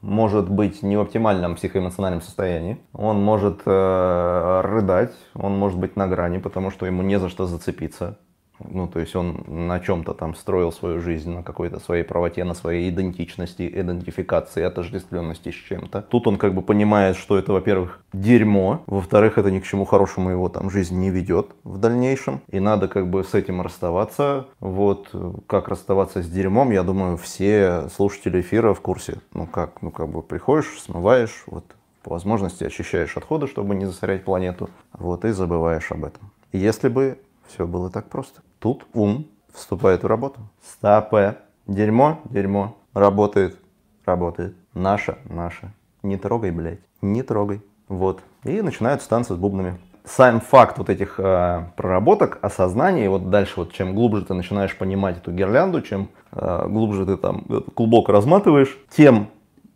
[0.00, 2.78] может быть не в оптимальном психоэмоциональном состоянии.
[2.92, 7.46] Он может э, рыдать, он может быть на грани, потому что ему не за что
[7.46, 8.18] зацепиться.
[8.60, 12.54] Ну, то есть он на чем-то там строил свою жизнь, на какой-то своей правоте, на
[12.54, 16.02] своей идентичности, идентификации, отождествленности с чем-то.
[16.02, 20.30] Тут он как бы понимает, что это, во-первых, дерьмо, во-вторых, это ни к чему хорошему
[20.30, 24.46] его там жизнь не ведет в дальнейшем, и надо как бы с этим расставаться.
[24.60, 25.14] Вот,
[25.46, 29.18] как расставаться с дерьмом, я думаю, все слушатели эфира в курсе.
[29.32, 31.64] Ну как, ну как бы приходишь, смываешь, вот,
[32.02, 36.30] по возможности очищаешь отходы, чтобы не засорять планету, вот, и забываешь об этом.
[36.52, 38.42] Если бы все было так просто.
[38.58, 40.40] Тут ум вступает в работу.
[40.62, 41.38] Стопе.
[41.66, 42.76] Дерьмо, дерьмо.
[42.94, 43.58] Работает,
[44.04, 44.56] работает.
[44.74, 45.72] Наша, наша.
[46.02, 46.80] Не трогай, блядь.
[47.02, 47.62] Не трогай.
[47.88, 48.22] Вот.
[48.44, 49.78] И начинаются танцы с бубнами.
[50.04, 54.74] Сам факт вот этих э, проработок, осознания, и вот дальше, вот чем глубже ты начинаешь
[54.76, 59.28] понимать эту гирлянду, чем э, глубже ты там клубок разматываешь, тем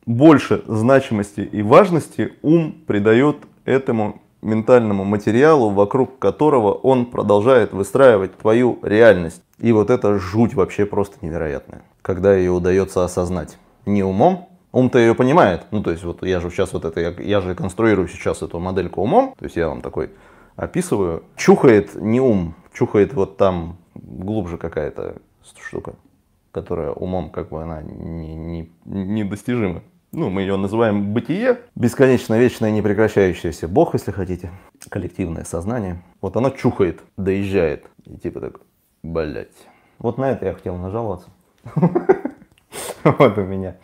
[0.06, 8.78] больше значимости и важности ум придает этому ментальному материалу, вокруг которого он продолжает выстраивать твою
[8.82, 9.42] реальность.
[9.58, 13.56] И вот это жуть вообще просто невероятная, когда ее удается осознать.
[13.86, 15.66] Не умом, ум-то ее понимает.
[15.70, 18.58] Ну, то есть, вот я же сейчас вот это, я, я же конструирую сейчас эту
[18.58, 20.10] модельку умом, то есть я вам такой
[20.56, 21.22] описываю.
[21.36, 25.16] Чухает не ум, чухает вот там глубже какая-то
[25.60, 25.94] штука,
[26.50, 32.70] которая умом как бы она не, не, недостижима ну, мы ее называем бытие, бесконечно вечное,
[32.70, 34.50] непрекращающееся Бог, если хотите,
[34.90, 36.02] коллективное сознание.
[36.20, 38.60] Вот оно чухает, доезжает, и типа так,
[39.02, 39.56] блять.
[39.98, 41.28] Вот на это я хотел нажаловаться.
[43.04, 43.76] Вот у меня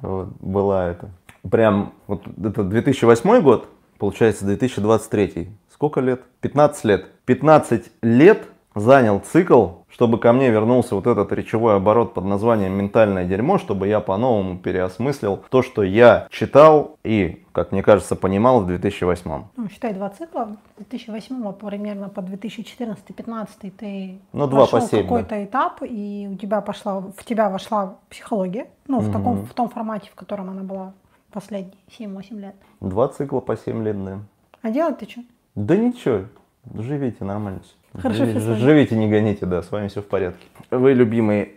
[0.00, 1.10] была это.
[1.48, 5.50] Прям, вот это 2008 год, получается 2023.
[5.70, 6.22] Сколько лет?
[6.40, 7.06] 15 лет.
[7.26, 13.24] 15 лет занял цикл, чтобы ко мне вернулся вот этот речевой оборот под названием «ментальное
[13.24, 18.66] дерьмо», чтобы я по-новому переосмыслил то, что я читал и, как мне кажется, понимал в
[18.66, 19.44] 2008.
[19.56, 20.58] Ну, считай, два цикла.
[20.76, 27.24] 2008 примерно по 2014-2015 ты Ну, два по какой-то этап, и у тебя пошла, в
[27.24, 30.92] тебя вошла психология, ну, в, таком, в том формате, в котором она была
[31.32, 32.54] последние 7-8 лет.
[32.80, 34.18] Два цикла по 7 лет, да.
[34.60, 35.22] А делать ты что?
[35.54, 36.26] Да ничего,
[36.74, 37.62] живите нормально.
[38.00, 38.40] Хорошо, вами.
[38.40, 40.46] живите, не гоните, да, с вами все в порядке.
[40.70, 41.52] Вы любимые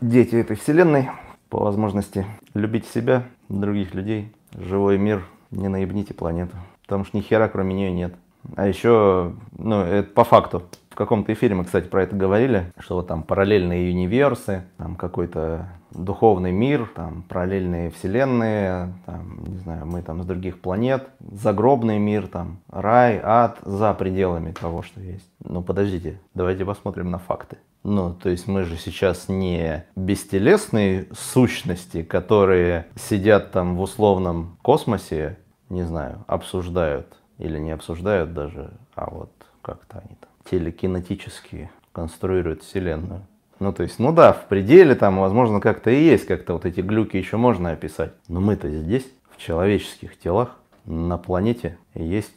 [0.00, 1.10] дети этой вселенной,
[1.48, 7.48] по возможности любите себя, других людей, живой мир, не наебните планету, потому что ни хера
[7.48, 8.14] кроме нее нет.
[8.56, 10.64] А еще, ну, это по факту.
[10.90, 15.68] В каком-то эфире мы, кстати, про это говорили, что вот там параллельные универсы, там какой-то
[15.92, 22.26] духовный мир, там параллельные вселенные, там, не знаю, мы там с других планет, загробный мир,
[22.26, 25.28] там, рай, ад за пределами того, что есть.
[25.44, 27.58] Ну, подождите, давайте посмотрим на факты.
[27.84, 35.38] Ну, то есть мы же сейчас не бестелесные сущности, которые сидят там в условном космосе,
[35.68, 37.06] не знаю, обсуждают
[37.38, 39.30] или не обсуждают даже, а вот
[39.62, 43.22] как-то они там телекинетически конструируют Вселенную.
[43.60, 46.80] Ну, то есть, ну да, в пределе там, возможно, как-то и есть, как-то вот эти
[46.80, 48.12] глюки еще можно описать.
[48.28, 52.32] Но мы-то здесь, в человеческих телах, на планете, есть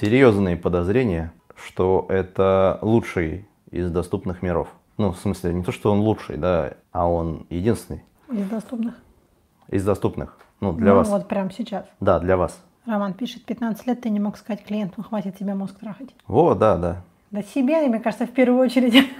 [0.00, 4.68] серьезные подозрения, что это лучший из доступных миров.
[4.96, 8.94] Ну, в смысле, не то, что он лучший, да, а он единственный Из доступных?
[9.68, 10.36] из доступных.
[10.60, 11.08] Ну, для Ну, вас.
[11.08, 11.86] вот прямо сейчас.
[12.00, 12.60] Да, для вас.
[12.88, 16.08] Роман пишет, 15 лет ты не мог сказать клиенту, хватит тебе мозг трахать.
[16.26, 17.02] Во, да, да.
[17.30, 18.94] Да себе, мне кажется, в первую очередь.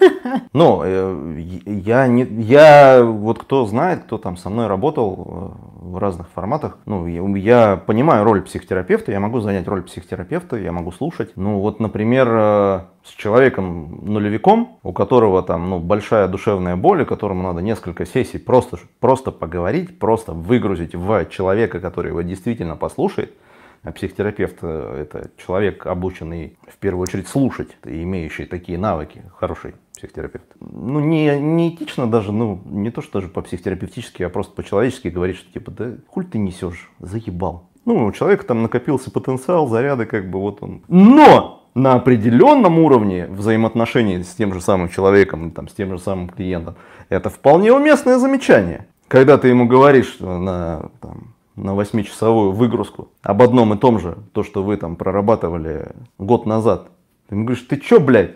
[0.52, 5.98] Ну, э, я не, я вот кто знает, кто там со мной работал э, в
[5.98, 10.90] разных форматах, ну, я, я понимаю роль психотерапевта, я могу занять роль психотерапевта, я могу
[10.92, 11.32] слушать.
[11.36, 17.04] Ну, вот, например, э, с человеком нулевиком, у которого там, ну, большая душевная боль, и
[17.04, 23.34] которому надо несколько сессий просто, просто поговорить, просто выгрузить в человека, который его действительно послушает,
[23.82, 29.74] а психотерапевт э, это человек, обученный в первую очередь слушать, и имеющий такие навыки, хороший
[29.96, 30.46] психотерапевт.
[30.60, 35.36] Ну, не, не этично даже, ну, не то, что даже по-психотерапевтически, а просто по-человечески говорить,
[35.36, 37.68] что типа, да хуль ты несешь, заебал.
[37.84, 40.82] Ну, у человека там накопился потенциал, заряды, как бы вот он.
[40.88, 41.54] Но!
[41.74, 46.74] На определенном уровне взаимоотношений с тем же самым человеком, там, с тем же самым клиентом,
[47.08, 48.88] это вполне уместное замечание.
[49.06, 54.18] Когда ты ему говоришь что на, там, на 8-часовую выгрузку об одном и том же,
[54.32, 56.88] то, что вы там прорабатывали год назад.
[57.28, 58.32] Ты ему говоришь, ты чё, блядь?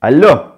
[0.00, 0.56] Алло,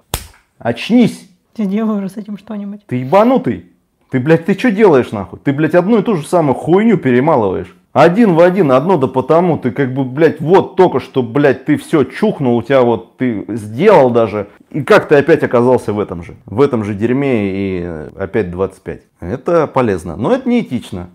[0.58, 2.84] очнись, Сделай уже с этим что-нибудь.
[2.86, 3.66] ты ебанутый.
[4.10, 5.38] Ты, блядь, ты что делаешь нахуй?
[5.42, 7.74] Ты, блядь, одну и ту же самую хуйню перемалываешь.
[7.92, 11.78] Один в один, одно да потому, ты как бы, блядь, вот только что, блядь, ты
[11.78, 16.22] все чухнул, у тебя вот, ты сделал даже, и как ты опять оказался в этом
[16.22, 19.00] же, в этом же дерьме и опять 25.
[19.20, 21.08] Это полезно, но это не этично.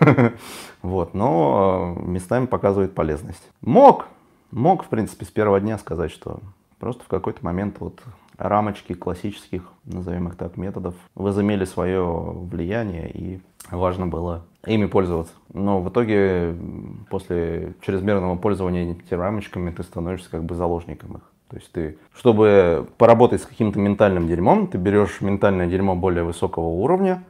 [0.82, 3.42] Вот, но э, местами показывает полезность.
[3.62, 4.08] Мог,
[4.50, 6.40] мог, в принципе, с первого дня сказать, что
[6.78, 8.02] просто в какой-то момент вот
[8.36, 15.32] рамочки классических, назовем их так, методов возымели свое влияние и важно было ими пользоваться.
[15.52, 16.54] Но в итоге
[17.10, 21.22] после чрезмерного пользования этими рамочками ты становишься как бы заложником их.
[21.48, 26.66] То есть ты, чтобы поработать с каким-то ментальным дерьмом, ты берешь ментальное дерьмо более высокого
[26.66, 27.22] уровня,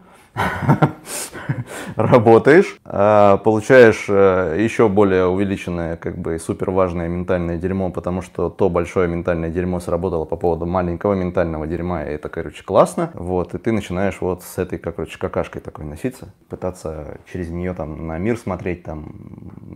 [1.97, 8.51] работаешь, а, получаешь э, еще более увеличенное, как бы супер важное ментальное дерьмо, потому что
[8.51, 13.11] то большое ментальное дерьмо сработало по поводу маленького ментального дерьма, и это, короче, классно.
[13.15, 18.07] Вот, и ты начинаешь вот с этой, короче, какашкой такой носиться, пытаться через нее там
[18.07, 19.15] на мир смотреть, там,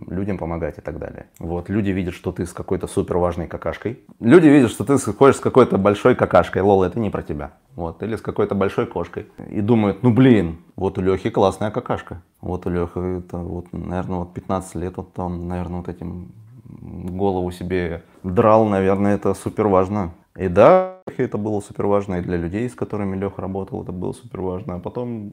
[0.07, 1.27] людям помогать и так далее.
[1.39, 3.99] Вот, люди видят, что ты с какой-то супер важной какашкой.
[4.19, 6.61] Люди видят, что ты ходишь с какой-то большой какашкой.
[6.61, 7.51] Лол, это не про тебя.
[7.79, 9.27] Вот, или с какой-то большой кошкой.
[9.49, 12.21] И думают, ну блин, вот у Лехи классная какашка.
[12.41, 16.33] Вот у Лехи, это вот, наверное, вот 15 лет, вот он, наверное, вот этим
[16.65, 20.11] голову себе драл, наверное, это супер важно.
[20.35, 24.11] И да, это было супер важно, и для людей, с которыми Леха работал, это было
[24.11, 24.75] супер важно.
[24.75, 25.31] А потом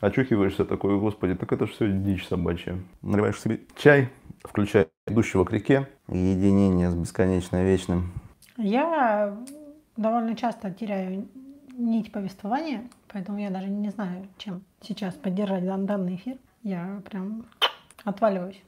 [0.00, 2.80] очухиваешься такой, господи, так это же все дичь собачья.
[3.00, 4.08] Наливаешь себе чай,
[4.42, 8.10] включая идущего к реке, единение с бесконечно вечным.
[8.56, 9.38] Я
[9.96, 11.28] довольно часто теряю
[11.80, 16.36] нить повествования, поэтому я даже не знаю, чем сейчас поддержать дан- данный эфир.
[16.62, 17.46] Я прям
[18.04, 18.60] отваливаюсь.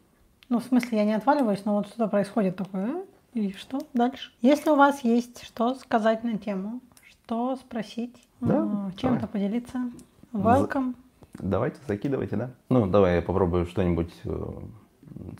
[0.48, 2.85] Ну, в смысле, я не отваливаюсь, но вот что-то происходит такое.
[2.87, 3.03] «А?
[3.35, 4.33] И что дальше?
[4.42, 9.90] Если у вас есть что сказать на тему, что спросить, Да, м, чем-то поделиться,
[10.33, 10.94] welcome.
[11.38, 12.51] Давайте, закидывайте, да?
[12.68, 14.53] Ну, давай я попробую что-нибудь э,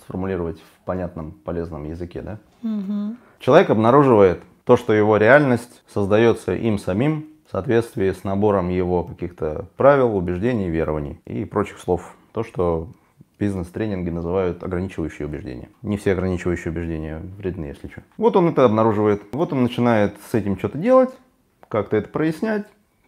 [0.05, 2.39] сформулировать в понятном, полезном языке, да?
[2.63, 3.19] Мгм.
[3.41, 10.17] Человек обнаруживает То, что его реальность создается им самим соответствии с набором его каких-то правил,
[10.17, 12.17] убеждений, верований и прочих слов.
[12.33, 12.89] То, что
[13.39, 15.69] бизнес-тренинги называют ограничивающие убеждения.
[15.83, 18.03] Не все ограничивающие убеждения вредны, если что.
[18.17, 19.23] Вот он это обнаруживает.
[19.33, 21.11] Вот он начинает с этим что-то делать,
[21.69, 22.67] как-то это прояснять,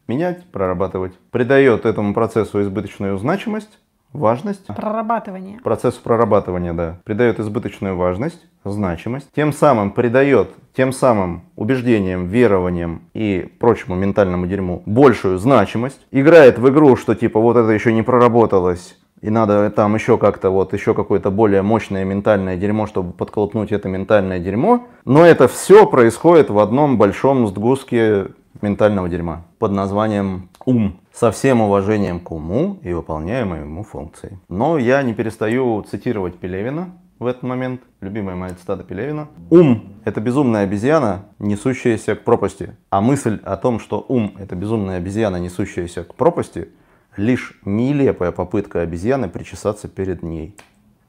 [0.09, 1.16] менять, прорабатывать.
[1.30, 3.78] Придает этому процессу избыточную значимость,
[4.14, 4.66] важность.
[4.66, 5.61] Прорабатывание.
[5.62, 6.96] Процессу прорабатывания, да.
[7.05, 9.29] Придает избыточную важность, значимость.
[9.37, 16.00] Тем самым придает тем самым убеждениям, верованиям и прочему ментальному дерьму большую значимость.
[16.11, 20.50] Играет в игру, что типа вот это еще не проработалось, и надо там еще как-то
[20.50, 24.87] вот еще какое-то более мощное ментальное дерьмо, чтобы подколпнуть это ментальное дерьмо.
[25.05, 28.29] Но это все происходит в одном большом сгустке
[28.61, 31.00] ментального дерьма под названием ум.
[31.12, 34.38] Со всем уважением к уму и выполняемой ему функции.
[34.48, 39.29] Но я не перестаю цитировать Пелевина в этот момент, любимая моя цитата Пелевина.
[39.50, 42.77] Ум– это безумная обезьяна, несущаяся к пропасти.
[42.90, 46.68] А мысль о том, что ум– это безумная обезьяна, несущаяся к пропасти,
[47.16, 50.57] лишь нелепая попытка обезьяны причесаться перед ней,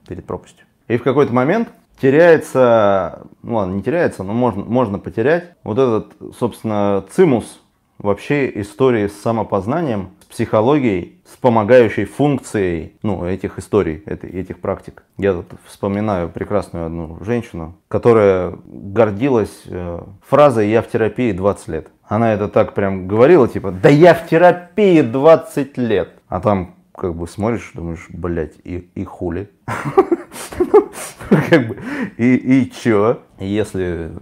[0.08, 0.66] перед пропастью.
[0.86, 1.68] И в какой-то момент
[2.00, 7.60] теряется, ну ладно, не теряется, но можно, можно потерять вот этот, собственно, цимус
[7.98, 15.04] вообще истории с самопознанием, с психологией, с помогающей функцией ну, этих историй, этих практик.
[15.18, 21.88] Я тут вспоминаю прекрасную одну женщину, которая гордилась э, фразой «я в терапии 20 лет».
[22.08, 26.10] Она это так прям говорила, типа «да я в терапии 20 лет».
[26.28, 29.50] А там как бы смотришь, думаешь, блядь, и, и хули.
[31.50, 31.78] Бы,
[32.18, 33.20] и, и чё?
[33.38, 34.12] Если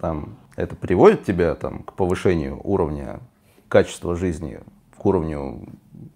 [0.00, 3.20] там это приводит тебя там, к повышению уровня
[3.68, 4.60] качества жизни,
[4.96, 5.66] к уровню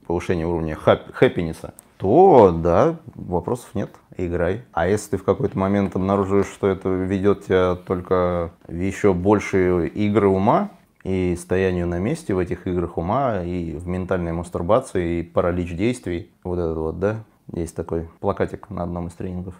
[0.06, 4.64] повышения уровня хэппинеса, то да, вопросов нет, играй.
[4.72, 9.88] А если ты в какой-то момент обнаруживаешь, что это ведет тебя только в еще большие
[9.88, 10.70] игры ума,
[11.06, 16.32] и стоянию на месте в этих играх ума, и в ментальной мастурбации, и паралич действий.
[16.42, 17.22] Вот этот вот, да?
[17.52, 19.54] Есть такой плакатик на одном из тренингов.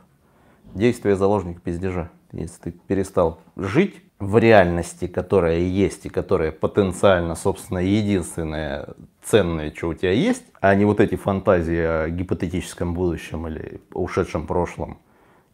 [0.74, 2.10] Действие заложник пиздежа.
[2.32, 8.88] Если ты перестал жить в реальности, которая есть и которая потенциально, собственно, единственное
[9.22, 14.46] ценное, что у тебя есть, а не вот эти фантазии о гипотетическом будущем или ушедшем
[14.46, 14.98] прошлом,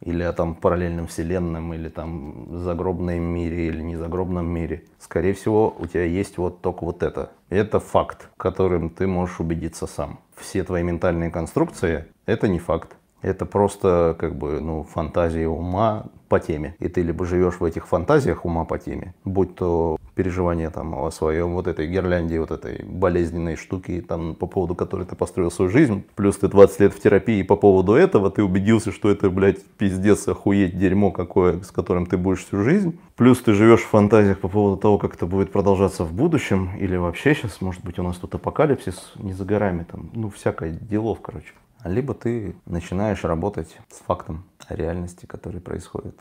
[0.01, 4.83] или о там параллельном вселенном, или там загробном мире, или незагробном мире.
[4.99, 7.31] Скорее всего, у тебя есть вот только вот это.
[7.49, 10.19] Это факт, которым ты можешь убедиться сам.
[10.35, 12.95] Все твои ментальные конструкции— это не факт.
[13.23, 16.75] Это просто как бы ну, фантазия ума по теме.
[16.79, 21.09] И ты либо живешь в этих фантазиях ума по теме, будь то переживание там о
[21.11, 25.71] своем вот этой гирлянде, вот этой болезненной штуки, там, по поводу которой ты построил свою
[25.71, 29.63] жизнь, плюс ты 20 лет в терапии, по поводу этого ты убедился, что это, блядь,
[29.77, 34.39] пиздец, охуеть, дерьмо какое, с которым ты будешь всю жизнь, плюс ты живешь в фантазиях
[34.39, 38.03] по поводу того, как это будет продолжаться в будущем, или вообще сейчас, может быть, у
[38.03, 41.53] нас тут апокалипсис не за горами, там, ну, всякое делов, короче.
[41.83, 46.19] Либо ты начинаешь работать с фактом реальности, который происходит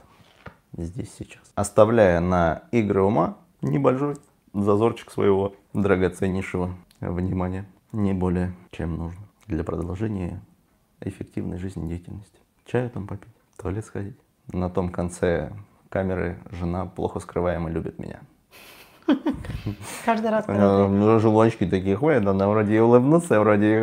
[0.77, 1.43] здесь сейчас.
[1.55, 4.17] Оставляя на игры ума небольшой
[4.53, 7.67] зазорчик своего драгоценнейшего внимания.
[7.93, 10.43] Не более, чем нужно для продолжения
[11.01, 12.41] эффективной жизнедеятельности.
[12.65, 14.17] Чаю там попить, туалет сходить.
[14.53, 15.53] На том конце
[15.89, 18.21] камеры жена плохо скрываемо любит меня.
[20.05, 21.21] Каждый раз, когда ты...
[21.21, 23.81] Желудочки такие ходят, она вроде и улыбнуться, вроде и...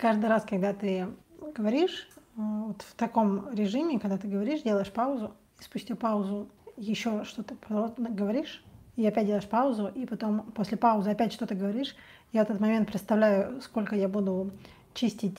[0.00, 1.08] Каждый раз, когда ты
[1.56, 7.24] говоришь, э, вот в таком режиме, когда ты говоришь, делаешь паузу, и спустя паузу еще
[7.24, 7.54] что-то
[7.96, 8.62] говоришь,
[8.96, 11.94] и опять делаешь паузу, и потом после паузы опять что-то говоришь.
[12.32, 14.50] Я в этот момент представляю, сколько я буду
[14.98, 15.38] чистить,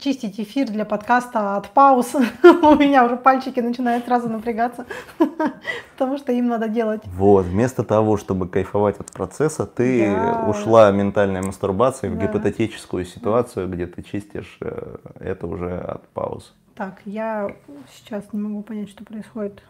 [0.00, 2.14] чистить эфир для подкаста от пауз.
[2.42, 4.86] У меня уже пальчики начинают сразу напрягаться,
[5.92, 7.02] потому что им надо делать.
[7.06, 10.46] Вот, вместо того, чтобы кайфовать от процесса, ты Я...
[10.48, 12.18] ушла ментальной мастурбацией да.
[12.18, 16.52] в гипотетическую ситуацию, где ты чистишь э, это уже от пауз.
[16.74, 17.54] Так, я
[17.94, 19.62] сейчас не могу понять, что происходит.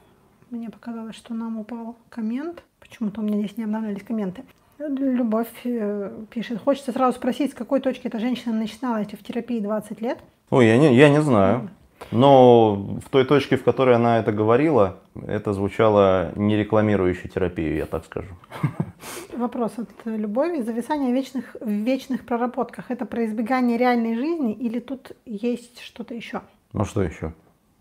[0.51, 2.63] Мне показалось, что нам упал коммент.
[2.81, 4.45] Почему-то у меня здесь не обновлялись комменты.
[4.79, 6.61] Любовь э, пишет.
[6.61, 10.19] Хочется сразу спросить, с какой точки эта женщина начинала эти в терапии 20 лет?
[10.51, 11.71] Ой, я не, я не знаю.
[12.11, 17.87] Но в той точке, в которой она это говорила, это звучало не рекламирующей терапию, я
[17.87, 18.35] так скажу.
[19.37, 20.61] Вопрос от Любови.
[20.61, 26.15] Зависание в вечных, в вечных проработках– это про избегание реальной жизни или тут есть что-то
[26.15, 26.43] еще?
[26.73, 27.33] Ну что еще?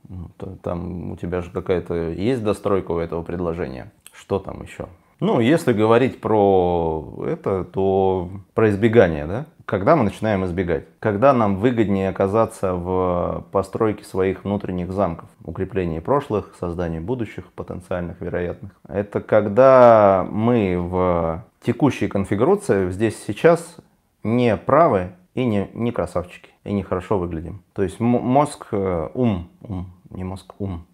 [0.09, 0.29] Ну,
[0.61, 3.91] там у тебя же какая-то есть достройка у этого предложения.
[4.11, 4.87] Что там еще?
[5.23, 9.45] Ну, если говорить про это, то про избегание, да?
[9.63, 10.83] Когда мы начинаем избегать?
[10.99, 18.73] Когда нам выгоднее оказаться в постройке своих внутренних замков, укреплении прошлых, создании будущих, потенциальных, вероятных.
[18.85, 23.77] Это когда мы в текущей конфигурации здесь сейчас
[24.23, 27.63] не правы и не, не красавчики, и не хорошо выглядим.
[27.71, 30.85] То есть мозг, э, ум, ум, не мозг, ум,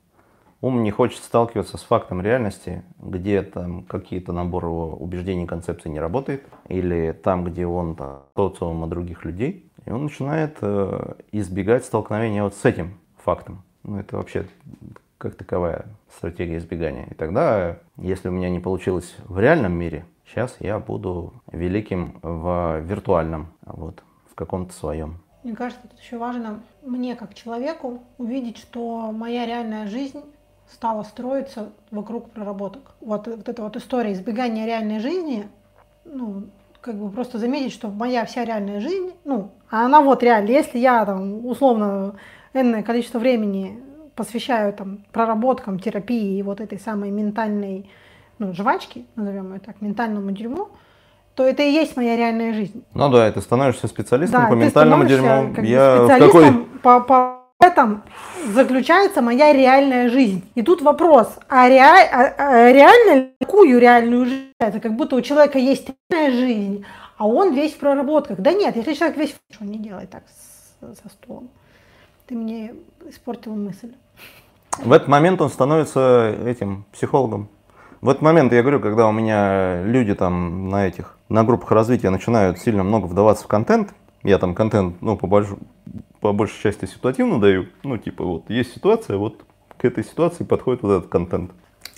[0.62, 6.02] Ум не хочет сталкиваться с фактом реальности, где там какие-то наборы его убеждений, концепций не
[6.02, 7.98] работает, или там, где он
[8.36, 13.64] социума других людей, и он начинает э, избегать столкновения вот с этим фактом.
[13.84, 14.48] Ну, это вообще
[15.18, 17.06] как таковая стратегия избегания.
[17.06, 22.82] И тогда, если у меня не получилось в реальном мире, сейчас я буду великим в
[22.82, 25.20] виртуальном, вот, в каком-то своем.
[25.44, 30.22] Мне кажется, тут еще важно мне, как человеку, увидеть, что моя реальная жизнь
[30.72, 32.96] стала строиться вокруг проработок.
[33.02, 35.48] Вот, вот эта вот история избегания реальной жизни,
[36.06, 36.44] ну,
[36.82, 40.80] как бы просто заметить, что моя вся реальная жизнь, ну, а она вот реально, если
[40.80, 42.16] я там условно
[42.54, 43.80] энное количество времени
[44.16, 47.90] посвящаю там проработкам, терапии и вот этой самой ментальной,
[48.38, 50.70] ну, жвачки, назовем ее так, ментальному дерьму,
[51.36, 52.84] то это и есть моя реальная жизнь.
[52.94, 55.54] Ну да, ты становишься специалистом да, по ментальному дерьму.
[55.56, 56.80] Как я специалистом какой...
[56.82, 57.39] по, по
[57.70, 58.04] этом
[58.54, 60.44] заключается моя реальная жизнь.
[60.56, 64.54] И тут вопрос, а, реаль, а, а реально какую реальную жизнь?
[64.60, 66.86] Это как будто у человека есть реальная жизнь,
[67.18, 68.40] а он весь в проработках.
[68.40, 69.36] Да нет, если человек весь.
[69.62, 71.50] Он не делает так с, со стулом.
[72.28, 72.74] Ты мне
[73.08, 73.94] испортил мысль.
[74.78, 77.50] В этот момент он становится этим психологом.
[78.02, 82.10] В этот момент, я говорю, когда у меня люди там на этих, на группах развития
[82.10, 83.94] начинают сильно много вдаваться в контент,
[84.24, 85.48] я там контент, ну, по, больш...
[86.20, 87.68] по большей части ситуативно даю.
[87.84, 89.44] Ну, типа, вот есть ситуация, вот
[89.78, 91.52] к этой ситуации подходит вот этот контент.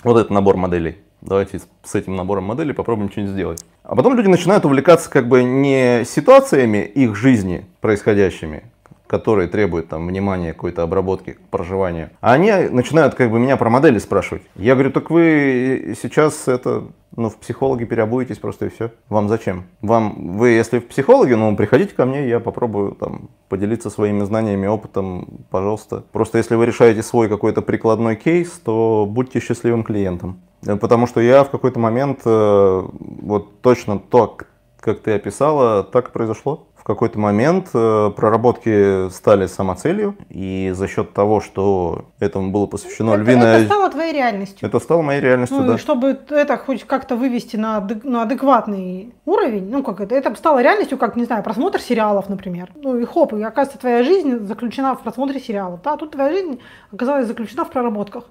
[0.04, 0.98] Вот этот набор моделей.
[1.20, 3.64] Давайте с этим набором моделей попробуем что-нибудь сделать.
[3.84, 8.64] А потом люди начинают увлекаться как бы не ситуациями их жизни происходящими,
[9.12, 12.12] которые требуют там внимания, какой-то обработки, проживания.
[12.22, 14.42] А они начинают как бы меня про модели спрашивать.
[14.56, 16.84] Я говорю, так вы сейчас это
[17.14, 18.90] ну, в психологи переобуетесь просто и все.
[19.10, 19.64] Вам зачем?
[19.82, 24.66] Вам, вы, если в психологи, ну, приходите ко мне, я попробую там поделиться своими знаниями,
[24.66, 26.04] опытом, пожалуйста.
[26.10, 30.40] Просто если вы решаете свой какой-то прикладной кейс, то будьте счастливым клиентом.
[30.66, 34.38] Э, потому что я в какой-то момент, э, вот точно то,
[34.82, 40.88] как ты описала, так и произошло в какой-то момент э, проработки стали самоцелью, и за
[40.88, 43.58] счет того, что этому было посвящено это, львиное...
[43.58, 44.68] Это стало твоей реальностью.
[44.68, 45.78] Это стало моей реальностью, ну, да.
[45.78, 50.98] чтобы это хоть как-то вывести на, на адекватный уровень, ну как это, это стало реальностью,
[50.98, 52.72] как, не знаю, просмотр сериалов, например.
[52.74, 55.82] Ну и хоп, и оказывается, твоя жизнь заключена в просмотре сериалов.
[55.84, 56.58] Да, тут твоя жизнь
[56.92, 58.24] оказалась заключена в проработках.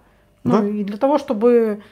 [0.44, 0.68] Ну да.
[0.68, 1.84] и для того, чтобы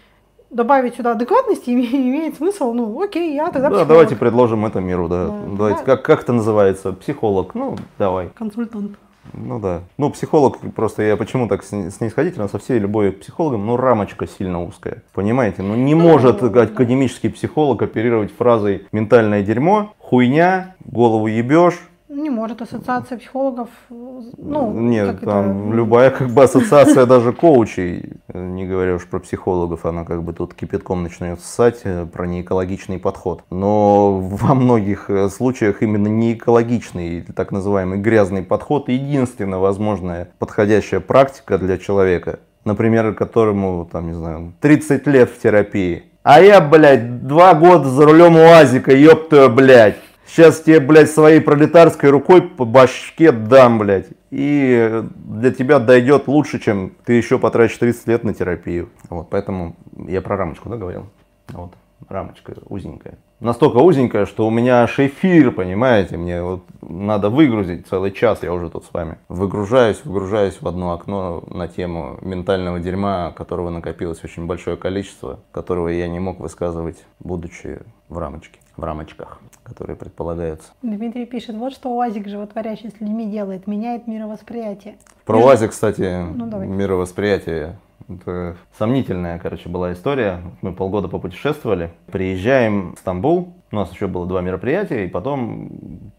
[0.50, 3.88] добавить сюда адекватности имеет смысл, ну, окей, я тогда Да, психолог.
[3.88, 5.28] давайте предложим это миру, да.
[5.28, 5.40] да.
[5.58, 5.86] Давайте, да.
[5.86, 6.94] Как, как это называется?
[6.94, 8.30] Психолог, ну, давай.
[8.30, 8.98] Консультант.
[9.34, 9.82] Ну да.
[9.98, 14.64] Ну, психолог, просто я почему так снисходительно со всей любовью к психологам, ну, рамочка сильно
[14.64, 15.04] узкая.
[15.14, 15.62] Понимаете?
[15.62, 21.80] Ну, не ну, может академический психолог оперировать фразой «ментальное дерьмо», «хуйня», «голову ебешь»,
[22.10, 25.76] не может ассоциация психологов, ну, нет, там это...
[25.76, 30.56] любая как бы ассоциация даже коучей, не говоря уж про психологов, она как бы тут
[30.56, 33.44] кипятком начнет ссать э, про неэкологичный подход.
[33.52, 41.60] Но во многих э, случаях именно неэкологичный, так называемый грязный подход единственная возможная подходящая практика
[41.60, 46.04] для человека, например, которому, там, не знаю, 30 лет в терапии.
[46.24, 49.98] А я, блядь, два года за рулем УАЗика, ёптую, блядь.
[50.32, 54.10] Сейчас тебе, блядь, своей пролетарской рукой по башке дам, блядь.
[54.30, 58.90] И для тебя дойдет лучше, чем ты еще потратишь 30 лет на терапию.
[59.10, 59.76] Вот, поэтому
[60.08, 61.08] я про рамочку, да, говорил?
[61.50, 61.74] Вот,
[62.08, 63.18] рамочка узенькая.
[63.40, 68.54] Настолько узенькая, что у меня аж эфир, понимаете, мне вот надо выгрузить целый час, я
[68.54, 69.18] уже тут с вами.
[69.30, 75.88] Выгружаюсь, выгружаюсь в одно окно на тему ментального дерьма, которого накопилось очень большое количество, которого
[75.88, 80.72] я не мог высказывать, будучи в рамочке, в рамочках которые предполагаются.
[80.82, 84.98] Дмитрий пишет, вот что УАЗик животворящий с людьми делает, меняет мировосприятие.
[85.26, 87.78] Про УАЗик, кстати, ну, мировосприятие
[88.10, 90.42] это сомнительная, короче, была история.
[90.62, 91.92] Мы полгода попутешествовали.
[92.08, 93.54] Приезжаем в Стамбул.
[93.72, 95.70] У нас еще было два мероприятия и потом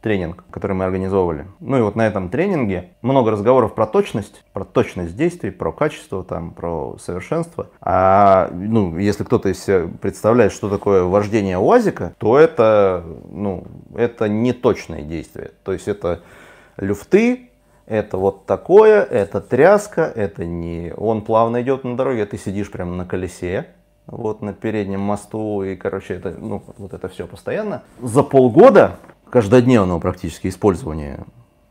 [0.02, 1.46] тренинг, который мы организовывали.
[1.58, 6.22] Ну и вот на этом тренинге много разговоров про точность, про точность действий, про качество,
[6.22, 7.68] там, про совершенство.
[7.80, 13.64] А ну, если кто-то из себя представляет, что такое вождение УАЗика, то это, ну,
[13.96, 15.50] это не точное действие.
[15.64, 16.20] То есть это
[16.76, 17.50] люфты,
[17.86, 20.94] это вот такое, это тряска, это не...
[20.96, 23.66] Он плавно идет на дороге, а ты сидишь прямо на колесе,
[24.10, 27.82] вот на переднем мосту, и, короче, это, ну, вот это все постоянно.
[28.02, 28.96] За полгода
[29.30, 31.20] каждодневного практически использования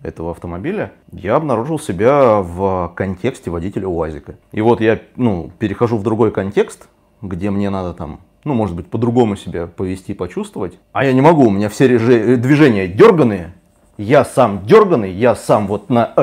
[0.02, 4.36] этого автомобиля, я обнаружил себя в контексте водителя УАЗика.
[4.54, 6.88] И вот я, ну, перехожу в другой контекст,
[7.22, 10.80] где мне надо там, ну, может быть, по-другому себя повести, почувствовать.
[10.94, 13.54] А я не могу, у меня все реже- движения дерганые,
[13.98, 16.14] я сам дерганый, я сам вот на...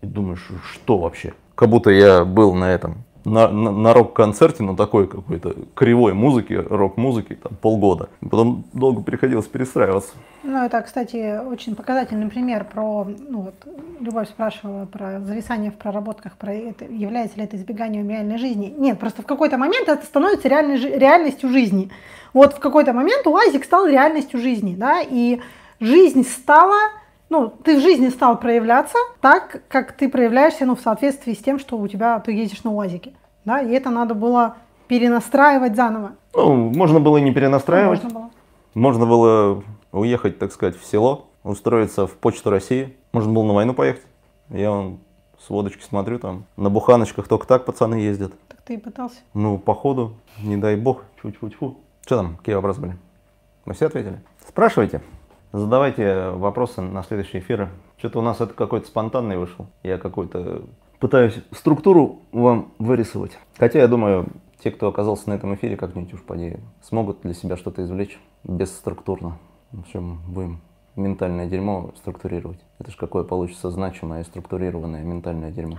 [0.00, 1.34] И думаешь, что вообще?
[1.54, 6.60] Как будто я был на этом, на, на, на рок-концерте, на такой какой-то кривой музыке,
[6.60, 8.08] рок-музыке, там полгода.
[8.20, 10.12] Потом долго приходилось перестраиваться.
[10.42, 13.54] Ну, это, кстати, очень показательный пример про, ну вот,
[14.00, 18.74] Любовь спрашивала про зависание в проработках, про это, является ли это избеганием реальной жизни.
[18.78, 21.90] Нет, просто в какой-то момент это становится реальной, реальностью жизни.
[22.32, 25.40] Вот в какой-то момент УАЗик стал реальностью жизни, да, и
[25.80, 26.76] жизнь стала
[27.30, 31.58] ну, ты в жизни стал проявляться так, как ты проявляешься, ну, в соответствии с тем,
[31.58, 33.12] что у тебя, ты едешь на УАЗике,
[33.48, 34.56] да, и это надо было
[34.88, 36.12] перенастраивать заново.
[36.34, 38.04] Ну, можно было и не перенастраивать.
[38.04, 38.30] Можно было.
[38.74, 42.96] Можно было уехать, так сказать, в село, устроиться в Почту России.
[43.12, 44.06] Можно было на войну поехать.
[44.50, 44.98] Я вон
[45.38, 48.32] с водочки смотрю, там на буханочках только так пацаны ездят.
[48.48, 49.16] Так ты и пытался.
[49.34, 51.74] Ну, походу, не дай бог, чуть-чуть-чуть.
[52.04, 52.96] Что там, какие вопросы были?
[53.64, 54.20] Мы все ответили?
[54.46, 55.00] Спрашивайте.
[55.52, 57.70] Задавайте вопросы на следующие эфиры.
[57.96, 59.66] Что-то у нас это какой-то спонтанный вышел.
[59.82, 60.64] Я какой-то
[60.98, 63.38] пытаюсь структуру вам вырисовать.
[63.58, 64.28] Хотя я думаю,
[64.62, 69.38] те, кто оказался на этом эфире, как-нибудь уж поди, смогут для себя что-то извлечь бесструктурно.
[69.72, 70.60] В общем, будем
[70.96, 72.58] ментальное дерьмо структурировать.
[72.78, 75.78] Это же какое получится значимое, структурированное ментальное дерьмо.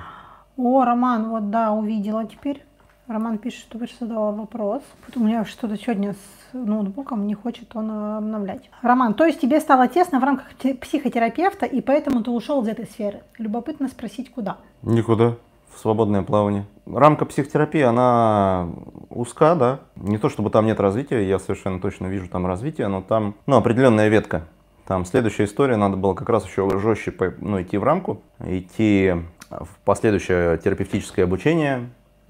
[0.57, 2.65] О, Роман, вот да, увидела теперь.
[3.09, 4.83] Роман пишет, что выше вопрос.
[5.15, 8.69] У меня что-то сегодня с ноутбуком не хочет он э, обновлять.
[8.83, 12.67] Роман, то есть тебе стало тесно в рамках те- психотерапевта, и поэтому ты ушел из
[12.67, 13.21] этой сферы.
[13.39, 14.57] Любопытно спросить, куда?
[14.83, 15.37] Никуда.
[15.73, 16.65] В свободное плавание.
[16.85, 18.69] Рамка психотерапии, она
[19.09, 19.79] узка, да.
[19.95, 23.57] Не то чтобы там нет развития, я совершенно точно вижу там развитие, но там ну,
[23.57, 24.43] определенная ветка.
[24.85, 29.15] Там следующая история, надо было как раз еще жестче ну, идти в рамку, идти
[29.49, 31.89] в последующее терапевтическое обучение,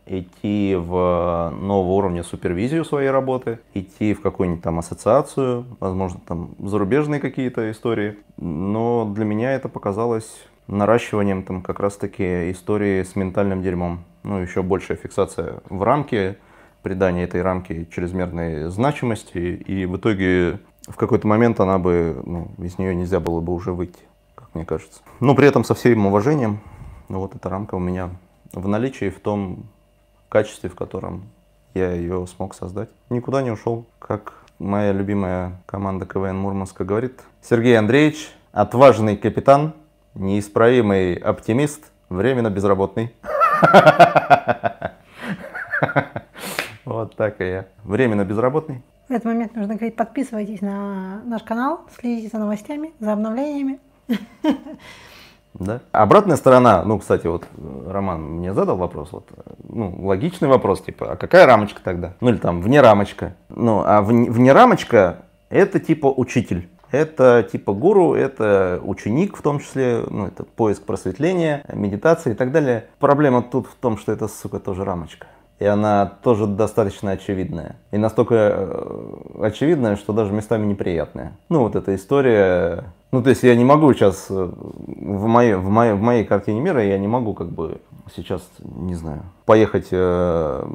[0.09, 7.19] идти в нового уровня супервизию своей работы, идти в какую-нибудь там ассоциацию, возможно, там зарубежные
[7.19, 8.17] какие-то истории.
[8.37, 10.29] Но для меня это показалось
[10.67, 14.03] наращиванием там как раз-таки истории с ментальным дерьмом.
[14.23, 16.37] Ну, еще большая фиксация в рамке,
[16.81, 22.77] придание этой рамке чрезмерной значимости, и в итоге в какой-то момент она бы, ну, из
[22.77, 24.01] нее нельзя было бы уже выйти,
[24.35, 25.01] как мне кажется.
[25.19, 26.59] Но при этом со всем уважением,
[27.07, 28.09] вот эта рамка у меня
[28.53, 29.65] в наличии в том
[30.29, 31.29] качестве, в котором
[31.73, 32.89] я ее смог создать.
[33.09, 33.85] Никуда не ушел.
[33.99, 39.73] Как моя любимая команда КВН Мурманска говорит, Сергей Андреевич, отважный капитан,
[40.15, 43.13] неисправимый оптимист, временно безработный.
[46.85, 47.67] Вот так и я.
[47.83, 48.81] Временно безработный.
[49.07, 53.79] В этот момент нужно говорить, подписывайтесь на наш канал, следите за новостями, за обновлениями.
[55.53, 55.81] Да.
[55.91, 60.81] Обратная сторона, ну, кстати, вот э, Роман мне задал вопрос, вот, э, ну, логичный вопрос,
[60.81, 62.13] типа, а какая рамочка тогда?
[62.21, 63.35] Ну, или там, вне рамочка.
[63.49, 66.69] Ну, а вне, вне рамочка это типа учитель.
[66.91, 72.51] Это типа гуру, это ученик в том числе, ну, это поиск просветления, медитация и так
[72.51, 72.87] далее.
[72.99, 75.27] Проблема тут в том, что это, сука, тоже рамочка.
[75.59, 77.75] И она тоже достаточно очевидная.
[77.91, 81.33] И настолько э, очевидная, что даже местами неприятная.
[81.49, 82.85] Ну, вот эта история...
[83.11, 84.27] Ну, то есть я не могу сейчас...
[84.29, 87.81] э, В моей, в моей, в моей картине мира я не могу как бы
[88.15, 90.65] сейчас, не знаю, поехать, э,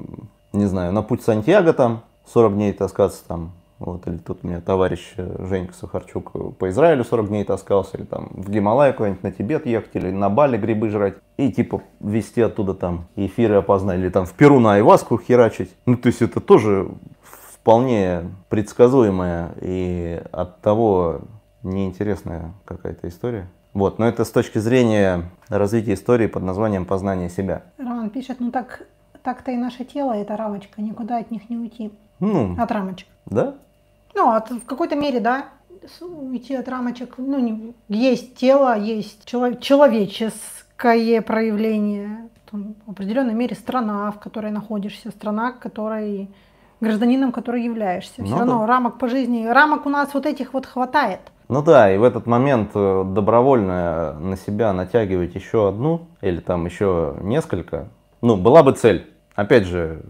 [0.53, 4.61] не знаю, на путь Сантьяго там, 40 дней таскаться там, вот, или тут у меня
[4.61, 9.23] товарищ э, Женька Сахарчук э, по Израилю 40 дней таскался, или там в Гималай куда-нибудь
[9.23, 13.99] на Тибет ехать, или на Бали грибы жрать, и типа везти оттуда там эфиры опознать,
[13.99, 15.75] или там в Перу на Айваску херачить.
[15.87, 16.89] Ну, то есть это тоже
[17.23, 21.23] вполне предсказуемая и от того
[21.63, 23.49] неинтересная какая-то история.
[23.73, 27.65] Вот, но это с точки зрения развития истории под названием «Познание себя».
[27.77, 28.87] Роман пишет, ну так,
[29.25, 31.91] так-то и наше тело, это рамочка, никуда от них не уйти.
[32.21, 33.09] Ну, От рамочек.
[33.27, 33.55] да?
[34.15, 35.47] Ну, от, в какой-то мере, да,
[36.01, 37.15] уйти от рамочек.
[37.19, 42.29] Ну, не- есть тело, есть чело- человеческое проявление.
[42.51, 46.29] Там, в определенной мере страна, в которой находишься, страна, которой
[46.81, 48.23] гражданином, который являешься.
[48.23, 48.67] Все Ну равно да.
[48.67, 51.21] рамок по жизни, рамок у нас вот этих вот хватает.
[51.49, 56.65] Ну да, и в этот момент э, добровольно на себя натягивать еще одну или там
[56.67, 57.89] еще несколько,
[58.23, 59.11] ну, была бы цель.
[59.35, 60.01] Опять же,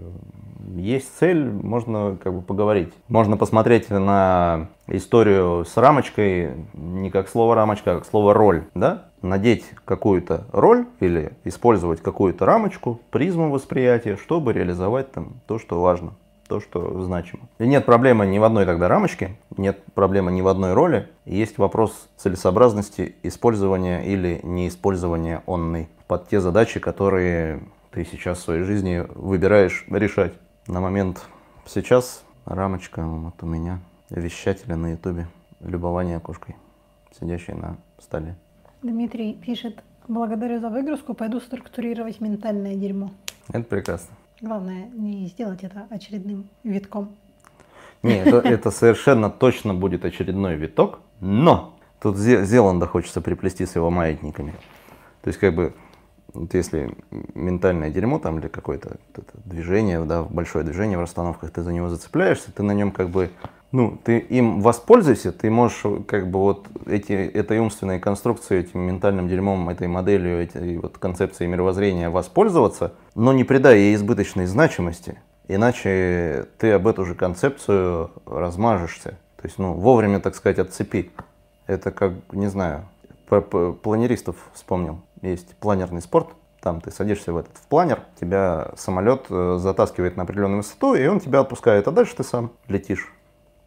[0.76, 2.92] есть цель, можно как бы поговорить.
[3.08, 9.04] Можно посмотреть на историю с рамочкой не как слово рамочка, а как слово роль, да?
[9.24, 16.12] надеть какую-то роль или использовать какую-то рамочку, призму восприятия, чтобы реализовать там то, что важно,
[16.46, 17.48] то, что значимо.
[17.58, 21.08] И нет проблемы ни в одной тогда рамочке, нет проблемы ни в одной роли.
[21.24, 27.60] Есть вопрос целесообразности использования или неиспользования онной под те задачи, которые
[27.90, 30.34] ты сейчас в своей жизни выбираешь решать.
[30.66, 31.22] На момент
[31.66, 35.26] сейчас рамочка вот у меня вещателя на ютубе,
[35.60, 36.56] любование кошкой,
[37.18, 38.34] сидящей на столе.
[38.82, 43.10] Дмитрий пишет, благодарю за выгрузку, пойду структурировать ментальное дерьмо.
[43.48, 44.16] Это прекрасно.
[44.40, 47.14] Главное не сделать это очередным витком.
[48.02, 53.74] Не, это, это совершенно точно будет очередной виток, но тут Зе- Зеланда хочется приплести с
[53.74, 54.54] его маятниками.
[55.20, 55.74] То есть как бы
[56.32, 56.96] вот если
[57.34, 58.96] ментальное дерьмо там или какое-то
[59.44, 63.30] движение, да, большое движение в расстановках, ты за него зацепляешься, ты на нем как бы,
[63.70, 69.28] ну, ты им воспользуйся, ты можешь как бы вот эти, этой умственной конструкцией, этим ментальным
[69.28, 76.46] дерьмом, этой моделью, этой вот концепцией мировоззрения воспользоваться, но не придая ей избыточной значимости, иначе
[76.58, 79.18] ты об эту же концепцию размажешься.
[79.36, 81.10] То есть, ну, вовремя, так сказать, отцепи.
[81.66, 82.86] Это как, не знаю,
[83.28, 85.00] про планеристов вспомнил.
[85.30, 86.28] Есть планерный спорт,
[86.60, 91.06] там ты садишься в этот в планер, тебя самолет э, затаскивает на определенную высоту, и
[91.06, 93.10] он тебя отпускает, а дальше ты сам летишь.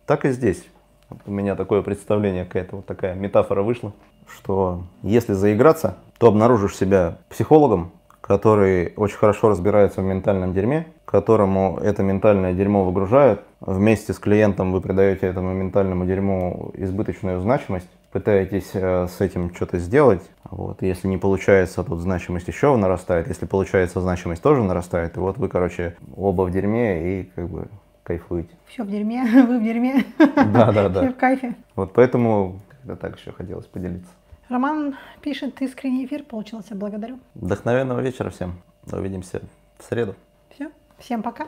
[0.05, 0.63] Так и здесь.
[1.09, 3.93] Вот у меня такое представление, какая-то вот такая метафора вышла,
[4.27, 7.91] что если заиграться, то обнаружишь себя психологом,
[8.21, 13.41] который очень хорошо разбирается в ментальном дерьме, которому это ментальное дерьмо выгружают.
[13.61, 19.79] Вместе с клиентом вы придаете этому ментальному дерьму избыточную значимость, пытаетесь э, с этим что-то
[19.79, 20.21] сделать.
[20.43, 20.81] Вот.
[20.81, 23.27] Если не получается, тут значимость еще нарастает.
[23.27, 25.17] Если получается, значимость тоже нарастает.
[25.17, 27.67] И вот вы, короче, оба в дерьме и как бы
[28.03, 28.55] кайфуете.
[28.67, 30.05] Все в дерьме, вы в дерьме.
[30.17, 31.11] Да, да, Все да.
[31.11, 31.55] в кайфе.
[31.75, 34.09] Вот поэтому как-то так еще хотелось поделиться.
[34.49, 37.19] Роман пишет, искренний эфир получился, благодарю.
[37.35, 38.61] Вдохновенного вечера всем.
[38.89, 39.41] Увидимся
[39.77, 40.15] в среду.
[40.49, 41.47] Все, всем пока.